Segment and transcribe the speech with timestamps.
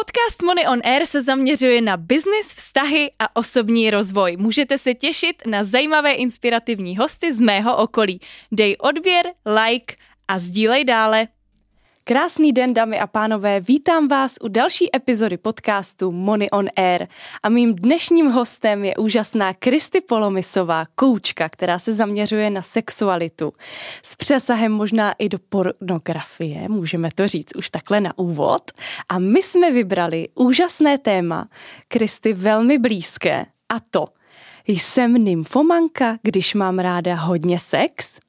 [0.00, 4.36] Podcast Money on Air se zaměřuje na biznis, vztahy a osobní rozvoj.
[4.36, 8.20] Můžete se těšit na zajímavé inspirativní hosty z mého okolí.
[8.52, 9.96] Dej odběr, like
[10.28, 11.28] a sdílej dále.
[12.04, 17.06] Krásný den, dámy a pánové, vítám vás u další epizody podcastu Money on Air.
[17.42, 23.52] A mým dnešním hostem je úžasná Kristy Polomisová, koučka, která se zaměřuje na sexualitu.
[24.02, 28.70] S přesahem možná i do pornografie, můžeme to říct už takhle na úvod.
[29.08, 31.48] A my jsme vybrali úžasné téma,
[31.88, 34.08] Kristy velmi blízké, a to
[34.66, 38.20] jsem nymfomanka, když mám ráda hodně sex?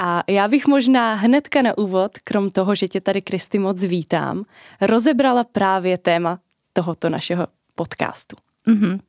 [0.00, 4.44] A já bych možná hnedka na úvod, krom toho, že tě tady Kristy moc vítám,
[4.80, 6.38] rozebrala právě téma
[6.72, 8.36] tohoto našeho podcastu.
[8.66, 9.00] Mm-hmm.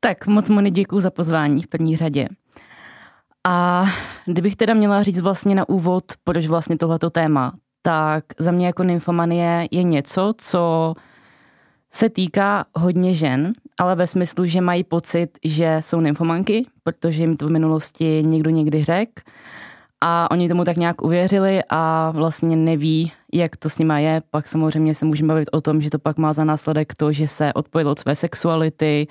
[0.00, 2.28] Tak moc Moni děkuji za pozvání v první řadě.
[3.44, 3.84] A
[4.24, 8.82] kdybych teda měla říct vlastně na úvod, proč vlastně tohleto téma, tak za mě jako
[8.82, 10.94] nymfomanie je něco, co
[11.92, 17.36] se týká hodně žen, ale ve smyslu, že mají pocit, že jsou nymfomanky, protože jim
[17.36, 19.22] to v minulosti někdo někdy řekl
[20.00, 24.22] a oni tomu tak nějak uvěřili a vlastně neví, jak to s nima je.
[24.30, 27.28] Pak samozřejmě se můžeme bavit o tom, že to pak má za následek to, že
[27.28, 29.06] se odpojilo od své sexuality,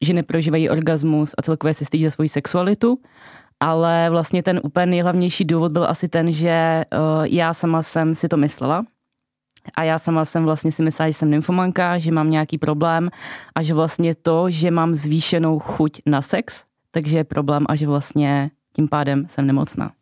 [0.00, 2.98] že neprožívají orgasmus a celkově se stydí za svoji sexualitu.
[3.60, 8.28] Ale vlastně ten úplně nejhlavnější důvod byl asi ten, že uh, já sama jsem si
[8.28, 8.84] to myslela,
[9.76, 13.10] a já sama jsem vlastně si myslela, že jsem nymfomanka, že mám nějaký problém
[13.54, 17.86] a že vlastně to, že mám zvýšenou chuť na sex, takže je problém a že
[17.86, 19.92] vlastně tím pádem jsem nemocná.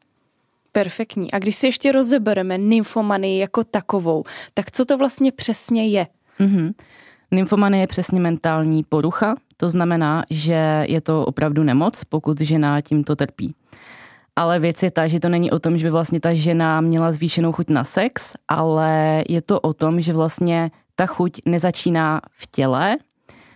[0.75, 1.33] Perfektní.
[1.33, 6.07] A když si ještě rozebereme nymfomanii jako takovou, tak co to vlastně přesně je?
[6.41, 6.75] Mm-hmm.
[7.31, 13.17] Nymfomanie je přesně mentální porucha, to znamená, že je to opravdu nemoc, pokud žena tímto
[13.17, 13.55] trpí.
[14.37, 17.13] Ale věc je ta, že to není o tom, že by vlastně ta žena měla
[17.13, 22.47] zvýšenou chuť na sex, ale je to o tom, že vlastně ta chuť nezačíná v
[22.47, 22.97] těle,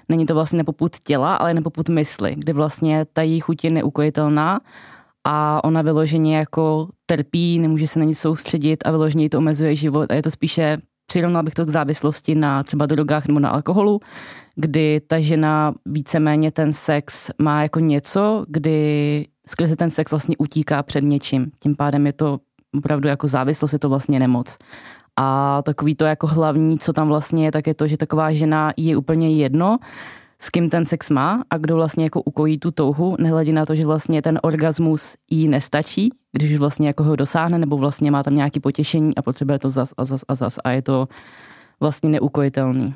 [0.09, 4.61] není to vlastně nepoput těla, ale nepoput mysli, kde vlastně ta její chuť je neukojitelná
[5.31, 10.11] a ona vyloženě jako trpí, nemůže se na nic soustředit a vyloženě to omezuje život
[10.11, 14.01] a je to spíše, přirovnal bych to k závislosti na třeba drogách nebo na alkoholu,
[14.57, 20.83] kdy ta žena víceméně ten sex má jako něco, kdy skrze ten sex vlastně utíká
[20.83, 21.51] před něčím.
[21.63, 22.39] Tím pádem je to
[22.77, 24.59] opravdu jako závislost, je to vlastně nemoc.
[25.17, 28.73] A takový to jako hlavní, co tam vlastně je, tak je to, že taková žena
[28.77, 29.79] je úplně jedno,
[30.41, 33.75] s kým ten sex má a kdo vlastně jako ukojí tu touhu, nehledě na to,
[33.75, 38.23] že vlastně ten orgasmus jí nestačí, když už vlastně jako ho dosáhne, nebo vlastně má
[38.23, 41.09] tam nějaké potěšení a potřebuje to zas a zas a zas a je to
[41.81, 42.95] vlastně neukojitelný.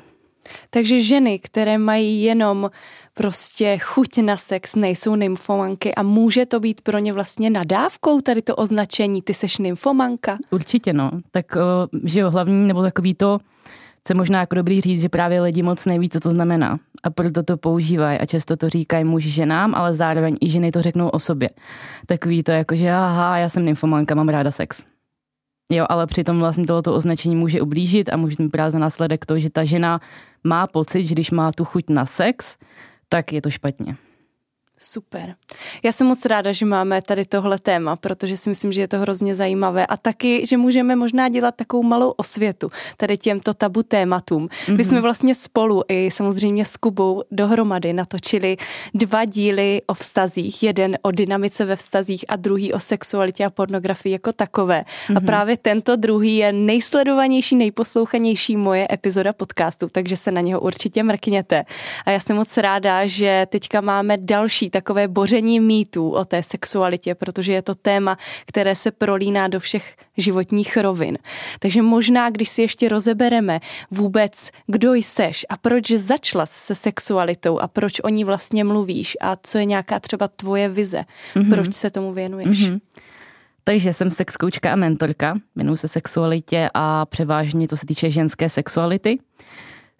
[0.69, 2.71] Takže ženy, které mají jenom
[3.13, 8.41] prostě chuť na sex, nejsou nymfomanky a může to být pro ně vlastně nadávkou tady
[8.41, 10.37] to označení, ty seš nymfomanka?
[10.51, 11.45] Určitě no, tak
[12.03, 13.39] že jo, hlavní nebo takový to,
[14.03, 16.79] co možná jako dobrý říct, že právě lidi moc neví, co to znamená.
[17.03, 20.81] A proto to používají a často to říkají muži ženám, ale zároveň i ženy to
[20.81, 21.49] řeknou o sobě.
[22.05, 24.85] Takový to jako, že aha, já jsem nymfomanka, mám ráda sex.
[25.71, 29.49] Jo, ale přitom vlastně tohoto označení může ublížit a může právě za následek to, že
[29.49, 29.99] ta žena
[30.43, 32.57] má pocit, že když má tu chuť na sex,
[33.09, 33.95] tak je to špatně.
[34.85, 35.35] Super.
[35.83, 38.99] Já jsem moc ráda, že máme tady tohle téma, protože si myslím, že je to
[38.99, 44.47] hrozně zajímavé a taky, že můžeme možná dělat takovou malou osvětu tady těmto tabu tématům.
[44.47, 44.77] Mm-hmm.
[44.77, 48.57] My jsme vlastně spolu i samozřejmě s Kubou dohromady natočili
[48.93, 50.63] dva díly o vztazích.
[50.63, 54.81] Jeden o dynamice ve vztazích a druhý o sexualitě a pornografii jako takové.
[54.81, 55.17] Mm-hmm.
[55.17, 55.25] A mhm.
[55.25, 61.63] právě tento druhý je nejsledovanější, nejposlouchanější moje epizoda podcastu, takže se na něho určitě mrkněte.
[62.05, 67.15] A já jsem moc ráda, že teďka máme další takové boření mýtů o té sexualitě,
[67.15, 71.17] protože je to téma, které se prolíná do všech životních rovin.
[71.59, 73.59] Takže možná, když si ještě rozebereme
[73.91, 79.35] vůbec, kdo jseš a proč začala se sexualitou a proč o ní vlastně mluvíš a
[79.35, 81.03] co je nějaká třeba tvoje vize,
[81.35, 81.49] mm-hmm.
[81.49, 82.69] proč se tomu věnuješ.
[82.69, 82.79] Mm-hmm.
[83.63, 89.19] Takže jsem sexkoučka a mentorka, věnuju se sexualitě a převážně to se týče ženské sexuality.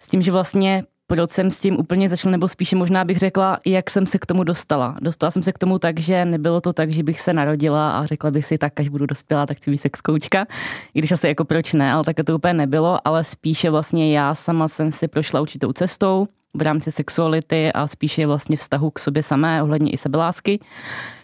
[0.00, 3.58] S tím, že vlastně proč jsem s tím úplně začala, nebo spíše možná bych řekla,
[3.66, 4.96] jak jsem se k tomu dostala.
[5.02, 8.06] Dostala jsem se k tomu tak, že nebylo to tak, že bych se narodila a
[8.06, 10.46] řekla bych si, tak až budu dospělá, tak chci být sex koučka.
[10.94, 14.34] I když asi jako proč ne, ale tak to úplně nebylo, ale spíše vlastně já
[14.34, 19.22] sama jsem si prošla určitou cestou v rámci sexuality a spíše vlastně vztahu k sobě
[19.22, 20.60] samé, ohledně i sebelásky.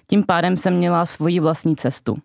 [0.06, 2.16] Tím pádem jsem měla svoji vlastní cestu.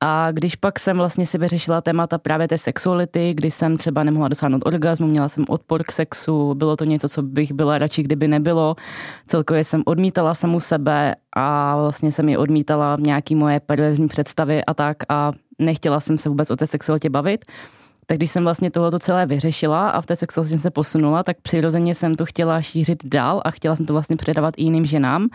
[0.00, 4.28] A když pak jsem vlastně si vyřešila témata právě té sexuality, kdy jsem třeba nemohla
[4.28, 8.28] dosáhnout orgasmu, měla jsem odpor k sexu, bylo to něco, co bych byla radši, kdyby
[8.28, 8.76] nebylo.
[9.26, 14.74] Celkově jsem odmítala samu sebe a vlastně jsem je odmítala nějaký moje perverzní představy a
[14.74, 17.44] tak a nechtěla jsem se vůbec o té sexualitě bavit
[18.10, 21.36] Tak když jsem vlastně tohleto celé vyřešila a v té sexualitě jsem se posunula, tak
[21.42, 25.28] přirozeně jsem to chtěla šířit dál a chtěla jsem to vlastně předávat i jiným ženám,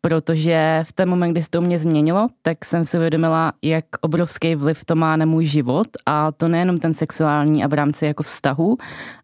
[0.00, 4.54] protože v ten moment, kdy se to mě změnilo, tak jsem si uvědomila, jak obrovský
[4.54, 8.22] vliv to má na můj život a to nejenom ten sexuální a v rámci jako
[8.22, 8.76] vztahu,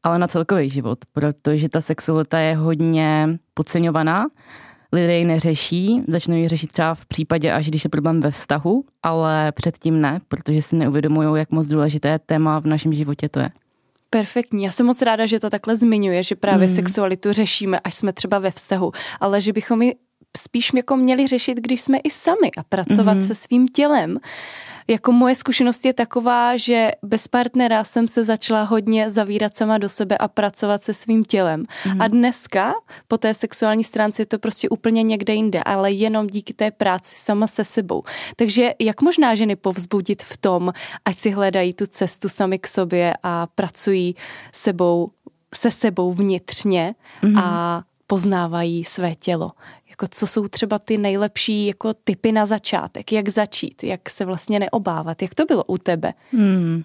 [0.02, 4.26] ale na celkový život, protože ta sexualita je hodně podceňovaná
[4.92, 8.84] lidé ji neřeší, začnou ji řešit třeba v případě, až když je problém ve vztahu,
[9.02, 13.50] ale předtím ne, protože si neuvědomují, jak moc důležité téma v našem životě to je.
[14.10, 14.64] Perfektní.
[14.64, 16.74] Já jsem moc ráda, že to takhle zmiňuje, že právě mm.
[16.74, 19.94] sexualitu řešíme, až jsme třeba ve vztahu, ale že bychom ji
[20.38, 23.22] spíš jako měli řešit, když jsme i sami a pracovat mm.
[23.22, 24.18] se svým tělem.
[24.88, 29.88] Jako moje zkušenost je taková, že bez partnera jsem se začala hodně zavírat sama do
[29.88, 31.64] sebe a pracovat se svým tělem.
[31.86, 32.02] Mm.
[32.02, 32.74] A dneska
[33.08, 37.16] po té sexuální stránce je to prostě úplně někde jinde, ale jenom díky té práci
[37.16, 38.02] sama se sebou.
[38.36, 40.72] Takže jak možná ženy povzbudit v tom,
[41.04, 44.16] ať si hledají tu cestu sami k sobě a pracují
[44.52, 45.10] sebou,
[45.54, 47.38] se sebou vnitřně mm.
[47.38, 49.52] a poznávají své tělo.
[49.92, 54.58] Jako co jsou třeba ty nejlepší jako typy na začátek, jak začít, jak se vlastně
[54.58, 56.12] neobávat, jak to bylo u tebe?
[56.32, 56.82] Hmm.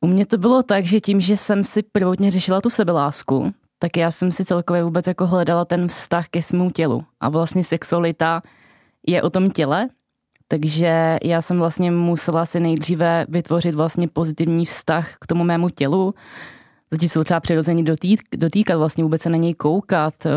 [0.00, 3.96] U mě to bylo tak, že tím, že jsem si prvotně řešila tu sebelásku, tak
[3.96, 7.04] já jsem si celkově vůbec jako hledala ten vztah ke svému tělu.
[7.20, 8.42] A vlastně sexualita
[9.06, 9.88] je o tom těle,
[10.48, 16.14] takže já jsem vlastně musela si nejdříve vytvořit vlastně pozitivní vztah k tomu mému tělu,
[16.90, 20.30] začít se třeba přirozeně dotýk, dotýkat, vlastně vůbec se na něj koukat, eh,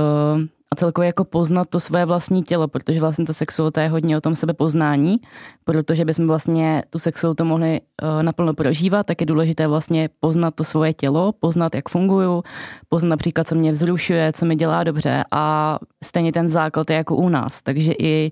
[0.71, 4.21] a celkově jako poznat to své vlastní tělo, protože vlastně ta sexualita je hodně o
[4.21, 5.17] tom sebepoznání,
[5.63, 10.63] protože bychom vlastně tu sexualitu mohli uh, naplno prožívat, tak je důležité vlastně poznat to
[10.63, 12.43] svoje tělo, poznat, jak funguju,
[12.89, 17.15] poznat například, co mě vzrušuje, co mi dělá dobře a stejně ten základ je jako
[17.15, 18.31] u nás, takže i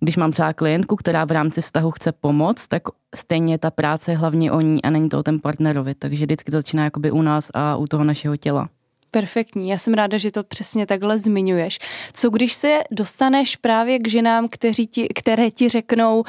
[0.00, 2.82] když mám třeba klientku, která v rámci vztahu chce pomoct, tak
[3.14, 6.50] stejně ta práce je hlavně o ní a není to o tom partnerovi, takže vždycky
[6.50, 8.68] to začíná jakoby u nás a u toho našeho těla.
[9.10, 11.78] Perfektní, já jsem ráda, že to přesně takhle zmiňuješ.
[12.12, 16.24] Co když se dostaneš právě k ženám, kteří ti, které ti řeknou,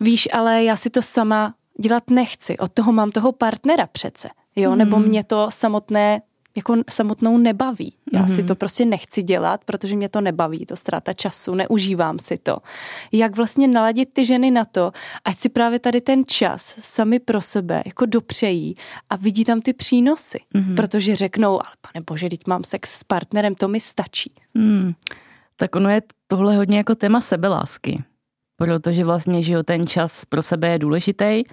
[0.00, 4.70] víš, ale já si to sama dělat nechci, od toho mám toho partnera přece, jo,
[4.70, 4.78] hmm.
[4.78, 6.20] nebo mě to samotné
[6.58, 7.92] jako samotnou nebaví.
[8.12, 8.34] Já mm-hmm.
[8.34, 12.58] si to prostě nechci dělat, protože mě to nebaví, to ztráta času, neužívám si to.
[13.12, 14.92] Jak vlastně naladit ty ženy na to,
[15.24, 18.74] ať si právě tady ten čas sami pro sebe jako dopřejí
[19.10, 20.74] a vidí tam ty přínosy, mm-hmm.
[20.74, 24.32] protože řeknou, ale pane bože, teď mám sex s partnerem, to mi stačí.
[24.54, 24.92] Mm.
[25.56, 28.04] Tak ono je tohle hodně jako téma sebelásky,
[28.56, 31.44] protože vlastně, že jo, ten čas pro sebe je důležitý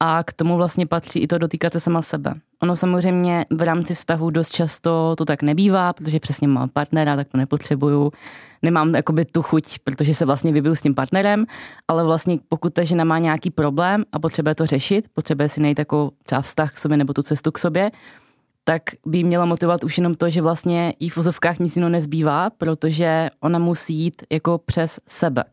[0.00, 2.34] a k tomu vlastně patří i to dotýkat se sama sebe.
[2.62, 7.28] Ono samozřejmě v rámci vztahu dost často to tak nebývá, protože přesně mám partnera, tak
[7.28, 8.12] to nepotřebuju.
[8.62, 11.46] Nemám jakoby tu chuť, protože se vlastně vybiju s tím partnerem,
[11.88, 15.78] ale vlastně pokud ta žena má nějaký problém a potřebuje to řešit, potřebuje si najít
[15.78, 17.90] jako třeba vztah k sobě nebo tu cestu k sobě,
[18.64, 22.50] tak by měla motivovat už jenom to, že vlastně jí v vozovkách nic jiného nezbývá,
[22.50, 25.44] protože ona musí jít jako přes sebe.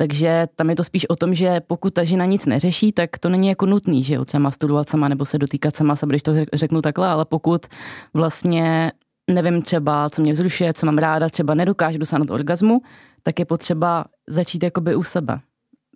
[0.00, 3.28] Takže tam je to spíš o tom, že pokud ta žena nic neřeší, tak to
[3.28, 6.32] není jako nutný, že jo, třeba masturbovat sama nebo se dotýkat sama sebe, když to
[6.52, 7.66] řeknu takhle, ale pokud
[8.14, 8.92] vlastně
[9.30, 12.82] nevím třeba, co mě vzrušuje, co mám ráda, třeba nedokážu dosáhnout orgazmu,
[13.22, 15.40] tak je potřeba začít jakoby u sebe.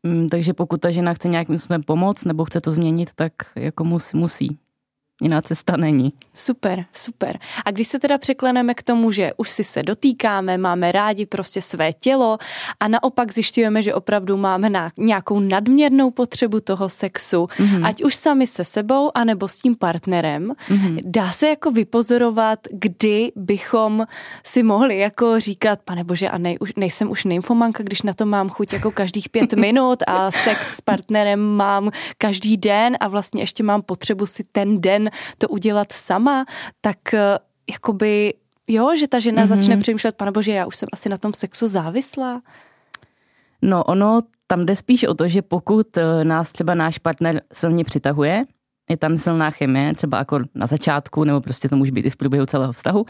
[0.03, 3.85] Mm, takže pokud ta žena chce nějakým způsobem pomoct nebo chce to změnit, tak jako
[3.85, 4.17] musí.
[4.17, 4.59] musí
[5.23, 6.13] jiná cesta není.
[6.35, 7.39] Super, super.
[7.65, 11.61] A když se teda překleneme k tomu, že už si se dotýkáme, máme rádi prostě
[11.63, 12.39] své tělo
[12.81, 17.87] a naopak zjišťujeme, že opravdu máme na nějakou nadměrnou potřebu toho sexu, mm-hmm.
[17.87, 21.01] ať už sami se sebou, anebo s tím partnerem, mm-hmm.
[21.05, 24.07] dá se jako vypozorovat, kdy bychom
[24.45, 28.27] si mohli jako říkat, pane bože, a nej, už, nejsem už nymfomanka, když na to
[28.27, 33.43] mám chuť jako každých pět minut a sex s partnerem mám každý den a vlastně
[33.43, 36.45] ještě mám potřebu si ten den to udělat sama,
[36.81, 37.39] tak eh,
[37.71, 38.35] jakoby,
[38.69, 39.57] jo, že ta žena mm-hmm.
[39.57, 42.43] začne přemýšlet, pane bože, já už jsem asi na tom sexu závislá.
[43.63, 47.85] No ono tam jde spíš o to, že pokud eh, nás třeba náš partner silně
[47.85, 48.45] přitahuje,
[48.91, 52.17] je tam silná chemie, třeba jako na začátku, nebo prostě to může být i v
[52.17, 53.07] průběhu celého vztahu,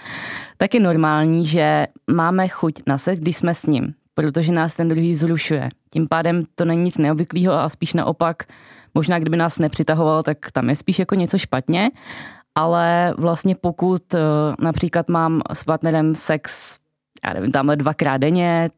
[0.57, 4.89] tak je normální, že máme chuť na sex, když jsme s ním, protože nás ten
[4.89, 5.69] druhý zrušuje.
[5.91, 8.43] Tím pádem to není nic neobvyklého a spíš naopak
[8.95, 11.91] Možná kdyby nás nepřitahoval, tak tam je spíš jako něco špatně,
[12.55, 14.19] ale vlastně pokud eh,
[14.59, 16.77] například mám s partnerem sex,
[17.27, 18.71] já nevím, tamhle dvakrát denně,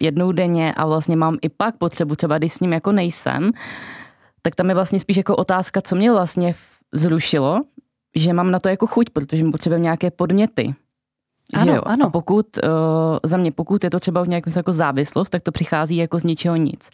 [0.00, 3.50] jednou denně a vlastně mám i pak potřebu, třeba když s ním jako nejsem,
[4.42, 6.54] tak tam je vlastně spíš jako otázka, co mě vlastně
[6.92, 7.60] zrušilo,
[8.16, 10.74] že mám na to jako chuť, protože potřebuji nějaké podněty.
[11.54, 11.82] Ano, jo?
[11.86, 12.06] ano.
[12.06, 12.70] A pokud, uh,
[13.22, 16.56] za mě, pokud je to třeba nějakou jako závislost, tak to přichází jako z ničeho
[16.56, 16.90] nic.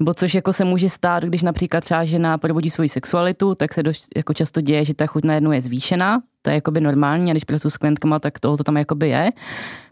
[0.00, 3.82] Nebo což jako se může stát, když například třeba žena probudí svoji sexualitu, tak se
[3.82, 6.22] dost jako často děje, že ta chuť najednou je zvýšená.
[6.42, 9.30] To je jakoby normální a když pracuji s klientkama, tak to tam jakoby je.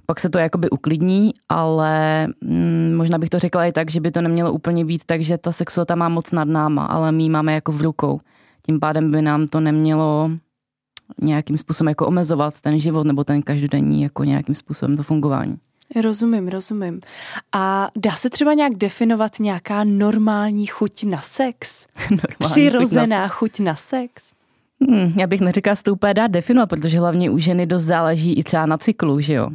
[0.07, 4.11] Pak se to jakoby uklidní, ale mm, možná bych to řekla i tak, že by
[4.11, 7.55] to nemělo úplně být tak, že ta sexualita má moc nad náma, ale my máme
[7.55, 8.21] jako v rukou.
[8.67, 10.31] Tím pádem by nám to nemělo
[11.23, 15.57] nějakým způsobem jako omezovat ten život nebo ten každodenní jako nějakým způsobem to fungování.
[15.95, 17.00] Rozumím, rozumím.
[17.52, 21.87] A dá se třeba nějak definovat nějaká normální chuť na sex?
[22.11, 24.35] normální Přirozená chuť na, chuť na sex?
[24.81, 28.38] Hmm, já bych neřekla, že to úplně dá definovat, protože hlavně u ženy dost záleží
[28.38, 29.49] i třeba na cyklu, že jo?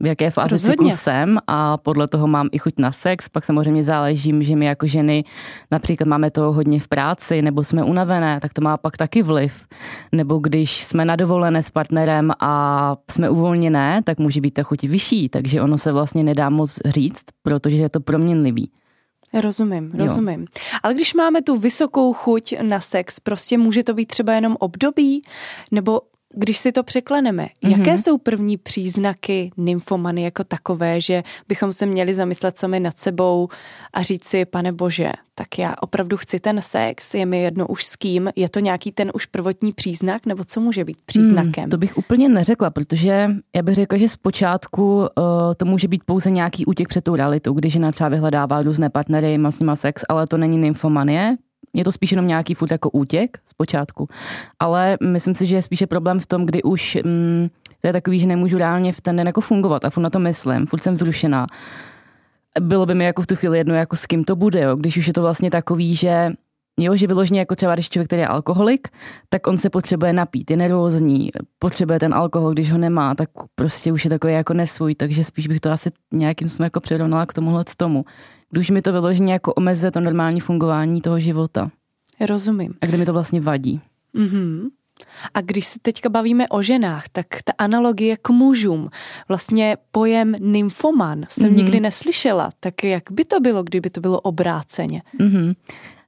[0.00, 3.28] V jaké fázi cyklu jsem a podle toho mám i chuť na sex.
[3.28, 5.24] Pak samozřejmě záleží, že my jako ženy
[5.70, 9.66] například máme to hodně v práci nebo jsme unavené, tak to má pak taky vliv.
[10.12, 14.82] Nebo když jsme na dovolené s partnerem a jsme uvolněné, tak může být ta chuť
[14.82, 18.70] vyšší, takže ono se vlastně nedá moc říct, protože je to proměnlivý.
[19.34, 20.40] Rozumím, rozumím.
[20.40, 20.46] Jo.
[20.82, 25.22] Ale když máme tu vysokou chuť na sex, prostě může to být třeba jenom období,
[25.70, 26.00] nebo
[26.34, 27.78] když si to překleneme, mm-hmm.
[27.78, 33.48] jaké jsou první příznaky nymfomany jako takové, že bychom se měli zamyslet sami nad sebou
[33.92, 37.84] a říct si, pane bože, tak já opravdu chci ten sex, je mi jedno už
[37.84, 41.62] s kým, je to nějaký ten už prvotní příznak, nebo co může být příznakem?
[41.64, 45.06] Hmm, to bych úplně neřekla, protože já bych řekla, že zpočátku uh,
[45.56, 49.38] to může být pouze nějaký útěk před tou realitou, když žena třeba vyhledává různé partnery,
[49.38, 51.36] má s nima sex, ale to není nymfomanie,
[51.74, 54.08] je to spíš jenom nějaký furt jako útěk z počátku,
[54.58, 57.48] ale myslím si, že je spíše problém v tom, kdy už mm,
[57.80, 60.18] to je takový, že nemůžu reálně v ten den jako fungovat a furt na to
[60.18, 61.46] myslím, furt jsem zrušená.
[62.60, 64.76] Bylo by mi jako v tu chvíli jedno, jako s kým to bude, jo?
[64.76, 66.32] když už je to vlastně takový, že
[66.82, 68.88] Jo, že vyloženě jako třeba, když člověk, který je alkoholik,
[69.28, 73.92] tak on se potřebuje napít, je nervózní, potřebuje ten alkohol, když ho nemá, tak prostě
[73.92, 77.32] už je takový jako nesvůj, takže spíš bych to asi nějakým způsobem jako přirovnala k
[77.32, 78.04] tomuhle tomu
[78.50, 81.70] když mi to vyloženě jako omezuje to normální fungování toho života.
[82.20, 82.74] Rozumím.
[82.80, 83.80] A kde mi to vlastně vadí.
[84.14, 84.68] Mm-hmm.
[85.34, 88.88] A když se teďka bavíme o ženách, tak ta analogie k mužům,
[89.28, 91.56] vlastně pojem nymfoman jsem mm-hmm.
[91.56, 92.50] nikdy neslyšela.
[92.60, 95.02] Tak jak by to bylo, kdyby to bylo obráceně?
[95.20, 95.54] Mm-hmm.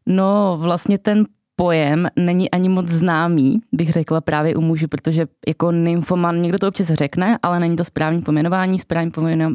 [0.06, 5.72] No vlastně ten pojem není ani moc známý, bych řekla právě u mužů, protože jako
[5.72, 8.78] nymfoman někdo to občas řekne, ale není to správný pojmenování.
[8.78, 9.10] Správný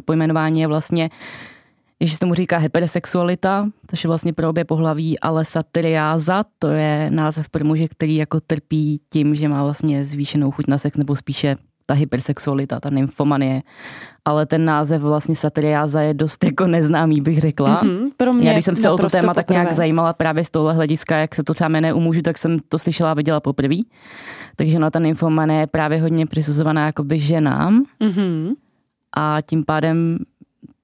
[0.05, 1.09] pojmenování je vlastně
[1.99, 7.11] když se tomu říká hypersexualita, což je vlastně pro obě pohlaví, ale satyriáza, to je
[7.11, 11.15] název pro muže, který jako trpí tím, že má vlastně zvýšenou chuť na sex, nebo
[11.15, 13.63] spíše ta hypersexualita, ta nymfomanie.
[14.25, 17.81] Ale ten název vlastně satyriáza je dost jako neznámý, bych řekla.
[17.83, 19.43] Mm-hmm, pro mě Já když jsem se o to téma poprvé.
[19.43, 22.37] tak nějak zajímala právě z tohle hlediska, jak se to třeba jmenuje u mužů, tak
[22.37, 23.75] jsem to slyšela a viděla poprvé.
[24.55, 27.83] Takže no, ta nymfomanie je právě hodně přisuzovaná jakoby ženám.
[28.01, 28.53] Mm-hmm.
[29.17, 30.17] A tím pádem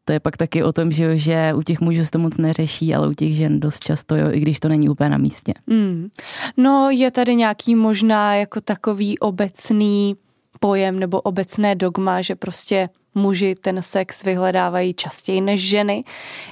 [0.06, 2.96] to je pak taky o tom, že, že u těch mužů se to moc neřeší,
[2.96, 5.54] ale u těch žen dost často, jo, i když to není úplně na místě.
[5.68, 6.10] Mm.
[6.58, 10.16] No je tady nějaký možná jako takový obecný
[10.60, 16.04] pojem nebo obecné dogma, že prostě muži ten sex vyhledávají častěji než ženy.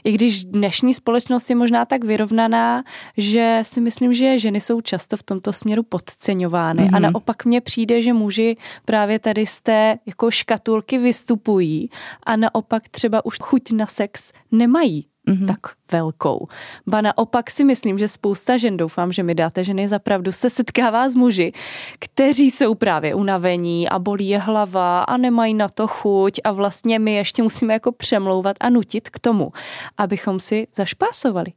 [0.03, 2.83] I když dnešní společnost je možná tak vyrovnaná,
[3.17, 6.83] že si myslím, že ženy jsou často v tomto směru podceňovány.
[6.83, 6.95] Mm-hmm.
[6.95, 7.01] A mhm.
[7.01, 11.89] naopak mně přijde, že muži právě tady z té jako škatulky vystupují
[12.23, 15.47] a naopak třeba už chuť na sex nemají mm-hmm.
[15.47, 15.59] tak
[15.91, 16.47] velkou.
[16.87, 21.09] Ba naopak si myslím, že spousta žen, doufám, že mi dáte ženy zapravdu, se setkává
[21.09, 21.51] s muži,
[21.99, 26.99] kteří jsou právě unavení a bolí je hlava a nemají na to chuť a vlastně
[26.99, 29.51] my ještě musíme jako přemlouvat a nutit k tomu,
[29.97, 31.53] abychom si zašpásovali.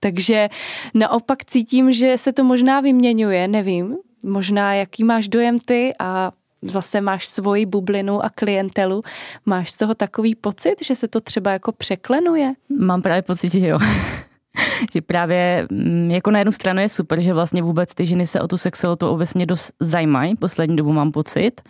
[0.00, 0.48] Takže
[0.94, 6.32] naopak cítím, že se to možná vyměňuje, nevím, možná jaký máš dojem ty a
[6.64, 9.02] zase máš svoji bublinu a klientelu.
[9.46, 12.52] Máš z toho takový pocit, že se to třeba jako překlenuje?
[12.78, 13.78] Mám právě pocit, že jo.
[14.94, 18.40] že právě mm, jako na jednu stranu je super, že vlastně vůbec ty ženy se
[18.40, 21.60] o tu sexualitu obecně dost zajímají, poslední dobu mám pocit.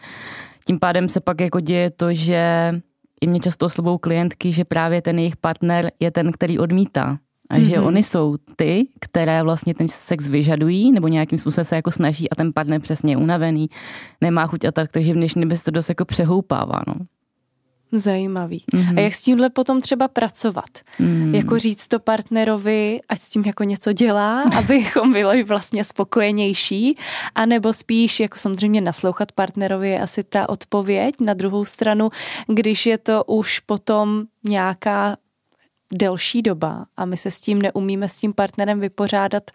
[0.66, 2.72] Tím pádem se pak jako děje to, že
[3.20, 7.18] i mě často oslovují klientky, že právě ten jejich partner je ten, který odmítá.
[7.50, 7.86] A že mm-hmm.
[7.86, 12.34] oni jsou ty, které vlastně ten sex vyžadují, nebo nějakým způsobem se jako snaží a
[12.34, 13.70] ten partner přesně je unavený,
[14.20, 16.94] nemá chuť a tak, takže v dnešní době se to dost jako přehoupává, no.
[17.98, 18.64] Zajímavý.
[18.72, 18.98] Mm-hmm.
[18.98, 20.64] A jak s tímhle potom třeba pracovat?
[20.98, 21.34] Mm.
[21.34, 26.98] Jako říct to partnerovi, ať s tím jako něco dělá, abychom byli vlastně spokojenější,
[27.34, 31.14] anebo spíš jako samozřejmě naslouchat partnerovi je asi ta odpověď.
[31.20, 32.10] Na druhou stranu,
[32.46, 35.16] když je to už potom nějaká
[35.94, 39.50] delší doba a my se s tím neumíme s tím partnerem vypořádat,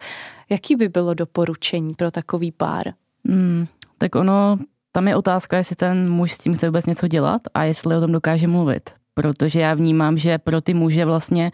[0.50, 2.92] jaký by bylo doporučení pro takový pár?
[3.26, 3.66] Hmm,
[3.98, 4.58] tak ono,
[4.92, 8.00] tam je otázka, jestli ten muž s tím chce vůbec něco dělat a jestli o
[8.00, 8.90] tom dokáže mluvit.
[9.14, 11.52] Protože já vnímám, že pro ty muže vlastně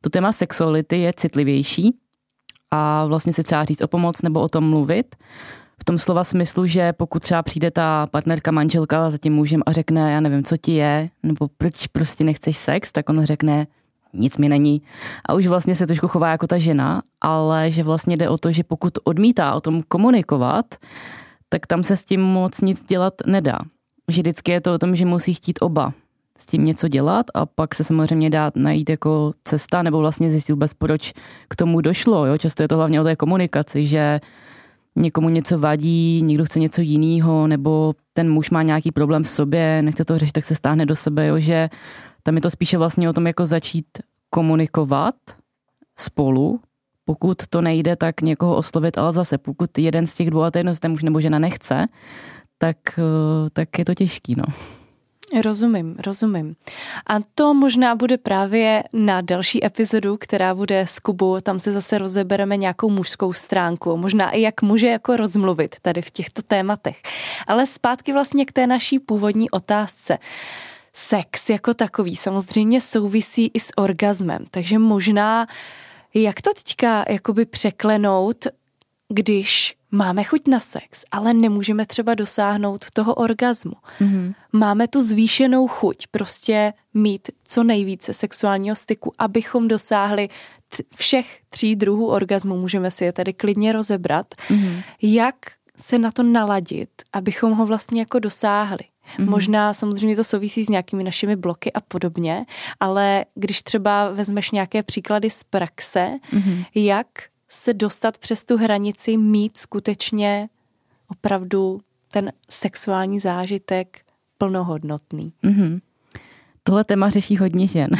[0.00, 1.96] to téma sexuality je citlivější
[2.70, 5.16] a vlastně se třeba říct o pomoc nebo o tom mluvit.
[5.80, 9.72] V tom slova smyslu, že pokud třeba přijde ta partnerka, manželka za tím mužem a
[9.72, 13.66] řekne, já nevím, co ti je, nebo proč prostě nechceš sex, tak on řekne,
[14.12, 14.82] nic mi není.
[15.26, 18.52] A už vlastně se trošku chová jako ta žena, ale že vlastně jde o to,
[18.52, 20.66] že pokud odmítá o tom komunikovat,
[21.48, 23.58] tak tam se s tím moc nic dělat nedá.
[24.08, 25.92] Že vždycky je to o tom, že musí chtít oba
[26.38, 30.52] s tím něco dělat a pak se samozřejmě dá najít jako cesta nebo vlastně zjistit
[30.52, 31.12] vůbec, proč
[31.48, 32.26] k tomu došlo.
[32.26, 32.38] Jo?
[32.38, 34.20] Často je to hlavně o té komunikaci, že
[34.96, 39.82] někomu něco vadí, někdo chce něco jiného, nebo ten muž má nějaký problém v sobě,
[39.82, 41.38] nechce to řešit, tak se stáhne do sebe, jo?
[41.38, 41.68] že
[42.22, 43.86] tam je to spíše vlastně o tom, jako začít
[44.30, 45.14] komunikovat
[45.96, 46.60] spolu,
[47.04, 50.88] pokud to nejde, tak někoho oslovit, ale zase pokud jeden z těch dvou, a to
[50.88, 51.86] muž nebo žena nechce,
[52.58, 54.44] tak, eh, tak je to těžký, no.
[55.40, 56.56] Rozumím, rozumím.
[57.06, 61.98] A to možná bude právě na další epizodu, která bude s Kubou, tam se zase
[61.98, 67.02] rozebereme nějakou mužskou stránku, možná i jak může jako rozmluvit tady v těchto tématech.
[67.46, 70.18] Ale zpátky vlastně k té naší původní otázce.
[70.92, 75.46] Sex jako takový samozřejmě souvisí i s orgazmem, takže možná
[76.14, 78.46] jak to teďka jakoby překlenout,
[79.08, 83.74] když máme chuť na sex, ale nemůžeme třeba dosáhnout toho orgazmu.
[84.00, 84.34] Mm-hmm.
[84.52, 90.28] Máme tu zvýšenou chuť prostě mít co nejvíce sexuálního styku, abychom dosáhli
[90.76, 92.56] t- všech tří druhů orgazmu.
[92.56, 94.26] Můžeme si je tady klidně rozebrat.
[94.34, 94.82] Mm-hmm.
[95.02, 95.36] Jak
[95.76, 98.84] se na to naladit, abychom ho vlastně jako dosáhli.
[99.18, 99.30] Mm-hmm.
[99.30, 102.46] Možná samozřejmě to souvisí s nějakými našimi bloky a podobně,
[102.80, 106.64] ale když třeba vezmeš nějaké příklady z praxe, mm-hmm.
[106.74, 107.06] jak
[107.48, 110.48] se dostat přes tu hranici, mít skutečně
[111.08, 111.80] opravdu
[112.10, 114.00] ten sexuální zážitek
[114.38, 115.32] plnohodnotný.
[115.44, 115.80] Mm-hmm.
[116.62, 117.90] Tohle téma řeší hodně žen,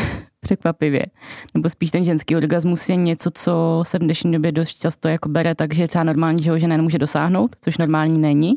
[0.52, 1.06] překvapivě.
[1.54, 5.28] Nebo spíš ten ženský orgasmus je něco, co se v dnešní době dost často jako
[5.28, 8.54] bere tak, že třeba normální, že ho žena nemůže dosáhnout, což normální není.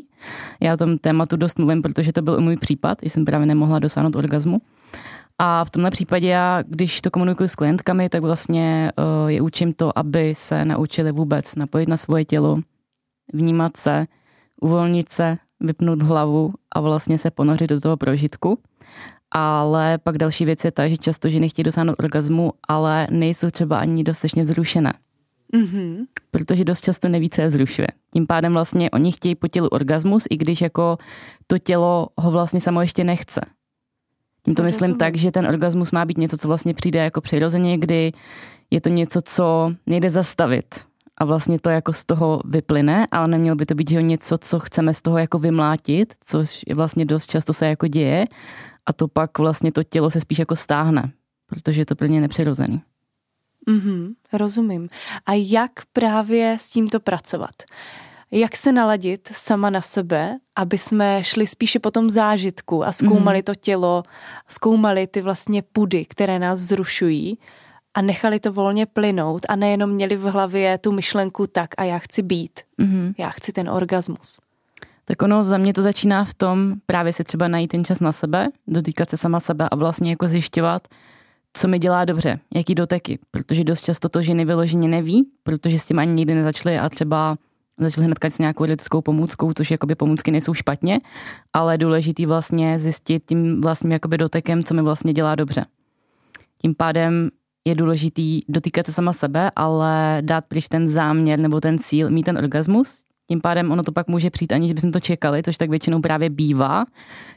[0.60, 3.46] Já o tom tématu dost mluvím, protože to byl i můj případ, že jsem právě
[3.46, 4.60] nemohla dosáhnout orgasmu.
[5.38, 9.72] A v tomhle případě já, když to komunikuji s klientkami, tak vlastně uh, je učím
[9.72, 12.60] to, aby se naučili vůbec napojit na svoje tělo,
[13.32, 14.06] vnímat se,
[14.60, 18.58] uvolnit se, vypnout hlavu a vlastně se ponořit do toho prožitku.
[19.38, 23.78] Ale pak další věc je ta, že často ženy chtějí dosáhnout orgazmu, ale nejsou třeba
[23.78, 24.92] ani dostatečně vzrušené.
[25.54, 26.06] Mm-hmm.
[26.30, 27.88] Protože dost často neví, co je zrušuje.
[28.12, 30.98] Tím pádem vlastně oni chtějí po tělu orgasmus, i když jako
[31.46, 33.40] to tělo ho vlastně samo ještě nechce.
[34.44, 34.98] Tím to myslím rozumím.
[34.98, 38.12] tak, že ten orgasmus má být něco, co vlastně přijde jako přirozeně, kdy
[38.70, 40.74] je to něco, co nejde zastavit.
[41.18, 44.58] A vlastně to jako z toho vyplyne, ale nemělo by to být že něco, co
[44.58, 48.26] chceme z toho jako vymlátit, což vlastně dost často se jako děje.
[48.86, 51.12] A to pak vlastně to tělo se spíš jako stáhne,
[51.46, 52.82] protože je to plně nepřirozený.
[53.68, 54.88] Mm-hmm, rozumím.
[55.26, 57.54] A jak právě s tímto pracovat?
[58.30, 63.38] jak se naladit sama na sebe, aby jsme šli spíše po tom zážitku a zkoumali
[63.38, 63.42] mm.
[63.42, 64.02] to tělo,
[64.48, 67.38] zkoumali ty vlastně pudy, které nás zrušují
[67.94, 71.98] a nechali to volně plynout a nejenom měli v hlavě tu myšlenku tak a já
[71.98, 73.12] chci být, mm.
[73.18, 74.38] já chci ten orgasmus.
[75.08, 78.12] Tak ono za mě to začíná v tom právě si třeba najít ten čas na
[78.12, 80.88] sebe, dotýkat se sama sebe a vlastně jako zjišťovat,
[81.52, 85.84] co mi dělá dobře, jaký doteky, protože dost často to ženy vyloženě neví, protože s
[85.84, 87.36] tím ani nikdy nezačaly a třeba
[87.78, 91.00] začali hned s nějakou lidskou pomůckou, což jakoby pomůcky nejsou špatně,
[91.52, 95.66] ale důležitý vlastně zjistit tím vlastním jakoby dotekem, co mi vlastně dělá dobře.
[96.62, 97.30] Tím pádem
[97.64, 102.22] je důležitý dotýkat se sama sebe, ale dát pryč ten záměr nebo ten cíl, mít
[102.22, 105.70] ten orgasmus, tím pádem ono to pak může přijít, aniž bychom to čekali, což tak
[105.70, 106.84] většinou právě bývá,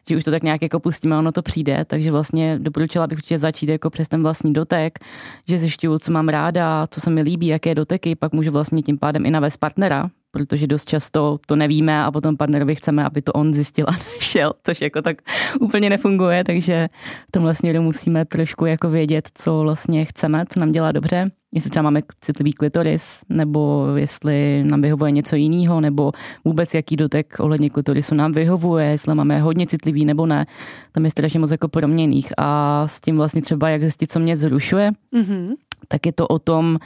[0.09, 3.17] že už to tak nějak jako pustíme a ono to přijde, takže vlastně doporučila bych
[3.17, 4.99] určitě začít jako přes ten vlastní dotek,
[5.47, 8.97] že zjišťuju, co mám ráda, co se mi líbí, jaké doteky, pak můžu vlastně tím
[8.97, 13.31] pádem i navést partnera, protože dost často to nevíme a potom partnerovi chceme, aby to
[13.31, 15.17] on zjistil a našel, což jako tak
[15.59, 16.89] úplně nefunguje, takže
[17.27, 21.69] v tomhle směru musíme trošku jako vědět, co vlastně chceme, co nám dělá dobře, jestli
[21.69, 26.11] třeba máme citlivý klitoris, nebo jestli nám vyhovuje něco jiného, nebo
[26.45, 30.45] vůbec jaký dotek ohledně klitorisu nám vyhovuje, jestli máme hodně citlivý nebo ne.
[30.91, 34.35] Tam je strašně moc jako proměných a s tím vlastně třeba jak zjistit, co mě
[34.35, 35.53] vzrušuje, mm-hmm.
[35.87, 36.77] tak je to o tom,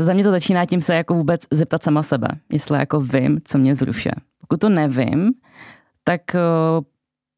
[0.00, 3.58] za mě to začíná tím se jako vůbec zeptat sama sebe, jestli jako vím, co
[3.58, 4.12] mě zrušuje.
[4.40, 5.32] Pokud to nevím,
[6.04, 6.20] tak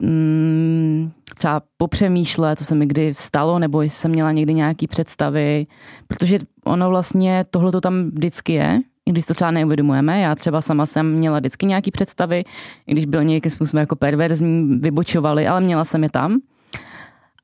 [0.03, 5.67] mm, třeba popřemýšlet, co se mi kdy vstalo, nebo jestli jsem měla někdy nějaký představy,
[6.07, 10.21] protože ono vlastně tohle to tam vždycky je, i když to třeba neuvědomujeme.
[10.21, 12.45] Já třeba sama jsem měla vždycky nějaký představy,
[12.87, 16.39] i když byl nějakým způsobem jako perverzní, vybočovali, ale měla jsem je tam.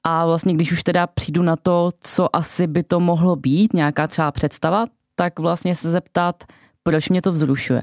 [0.05, 4.07] A vlastně, když už teda přijdu na to, co asi by to mohlo být, nějaká
[4.07, 4.87] třeba představa,
[5.17, 6.45] tak vlastně se zeptat,
[6.83, 7.83] proč mě to vzrušuje.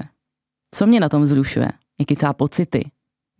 [0.74, 1.68] Co mě na tom vzrušuje?
[2.00, 2.90] Jaké třeba pocity?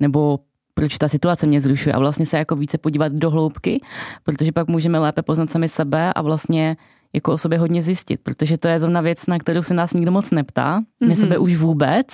[0.00, 0.38] Nebo
[0.74, 1.92] proč ta situace mě vzrušuje?
[1.92, 3.80] A vlastně se jako více podívat do hloubky,
[4.22, 6.76] protože pak můžeme lépe poznat sami sebe a vlastně
[7.14, 10.10] jako o sobě hodně zjistit, protože to je zrovna věc, na kterou se nás nikdo
[10.10, 11.20] moc neptá, my mm-hmm.
[11.20, 12.06] sebe už vůbec,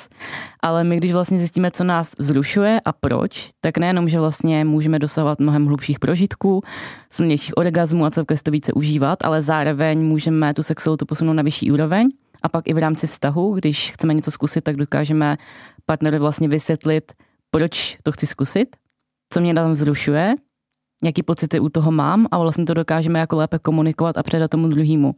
[0.60, 4.98] ale my když vlastně zjistíme, co nás vzrušuje a proč, tak nejenom, že vlastně můžeme
[4.98, 6.62] dosahovat mnohem hlubších prožitků,
[7.10, 11.72] silnějších orgasmů a celkově to více užívat, ale zároveň můžeme tu sexualitu posunout na vyšší
[11.72, 12.08] úroveň
[12.42, 15.36] a pak i v rámci vztahu, když chceme něco zkusit, tak dokážeme
[15.86, 17.12] partnerovi vlastně vysvětlit,
[17.50, 18.76] proč to chci zkusit,
[19.32, 20.34] co mě tam vzrušuje
[21.04, 24.68] jaký pocity u toho mám a vlastně to dokážeme jako lépe komunikovat a předat tomu
[24.68, 25.14] druhému.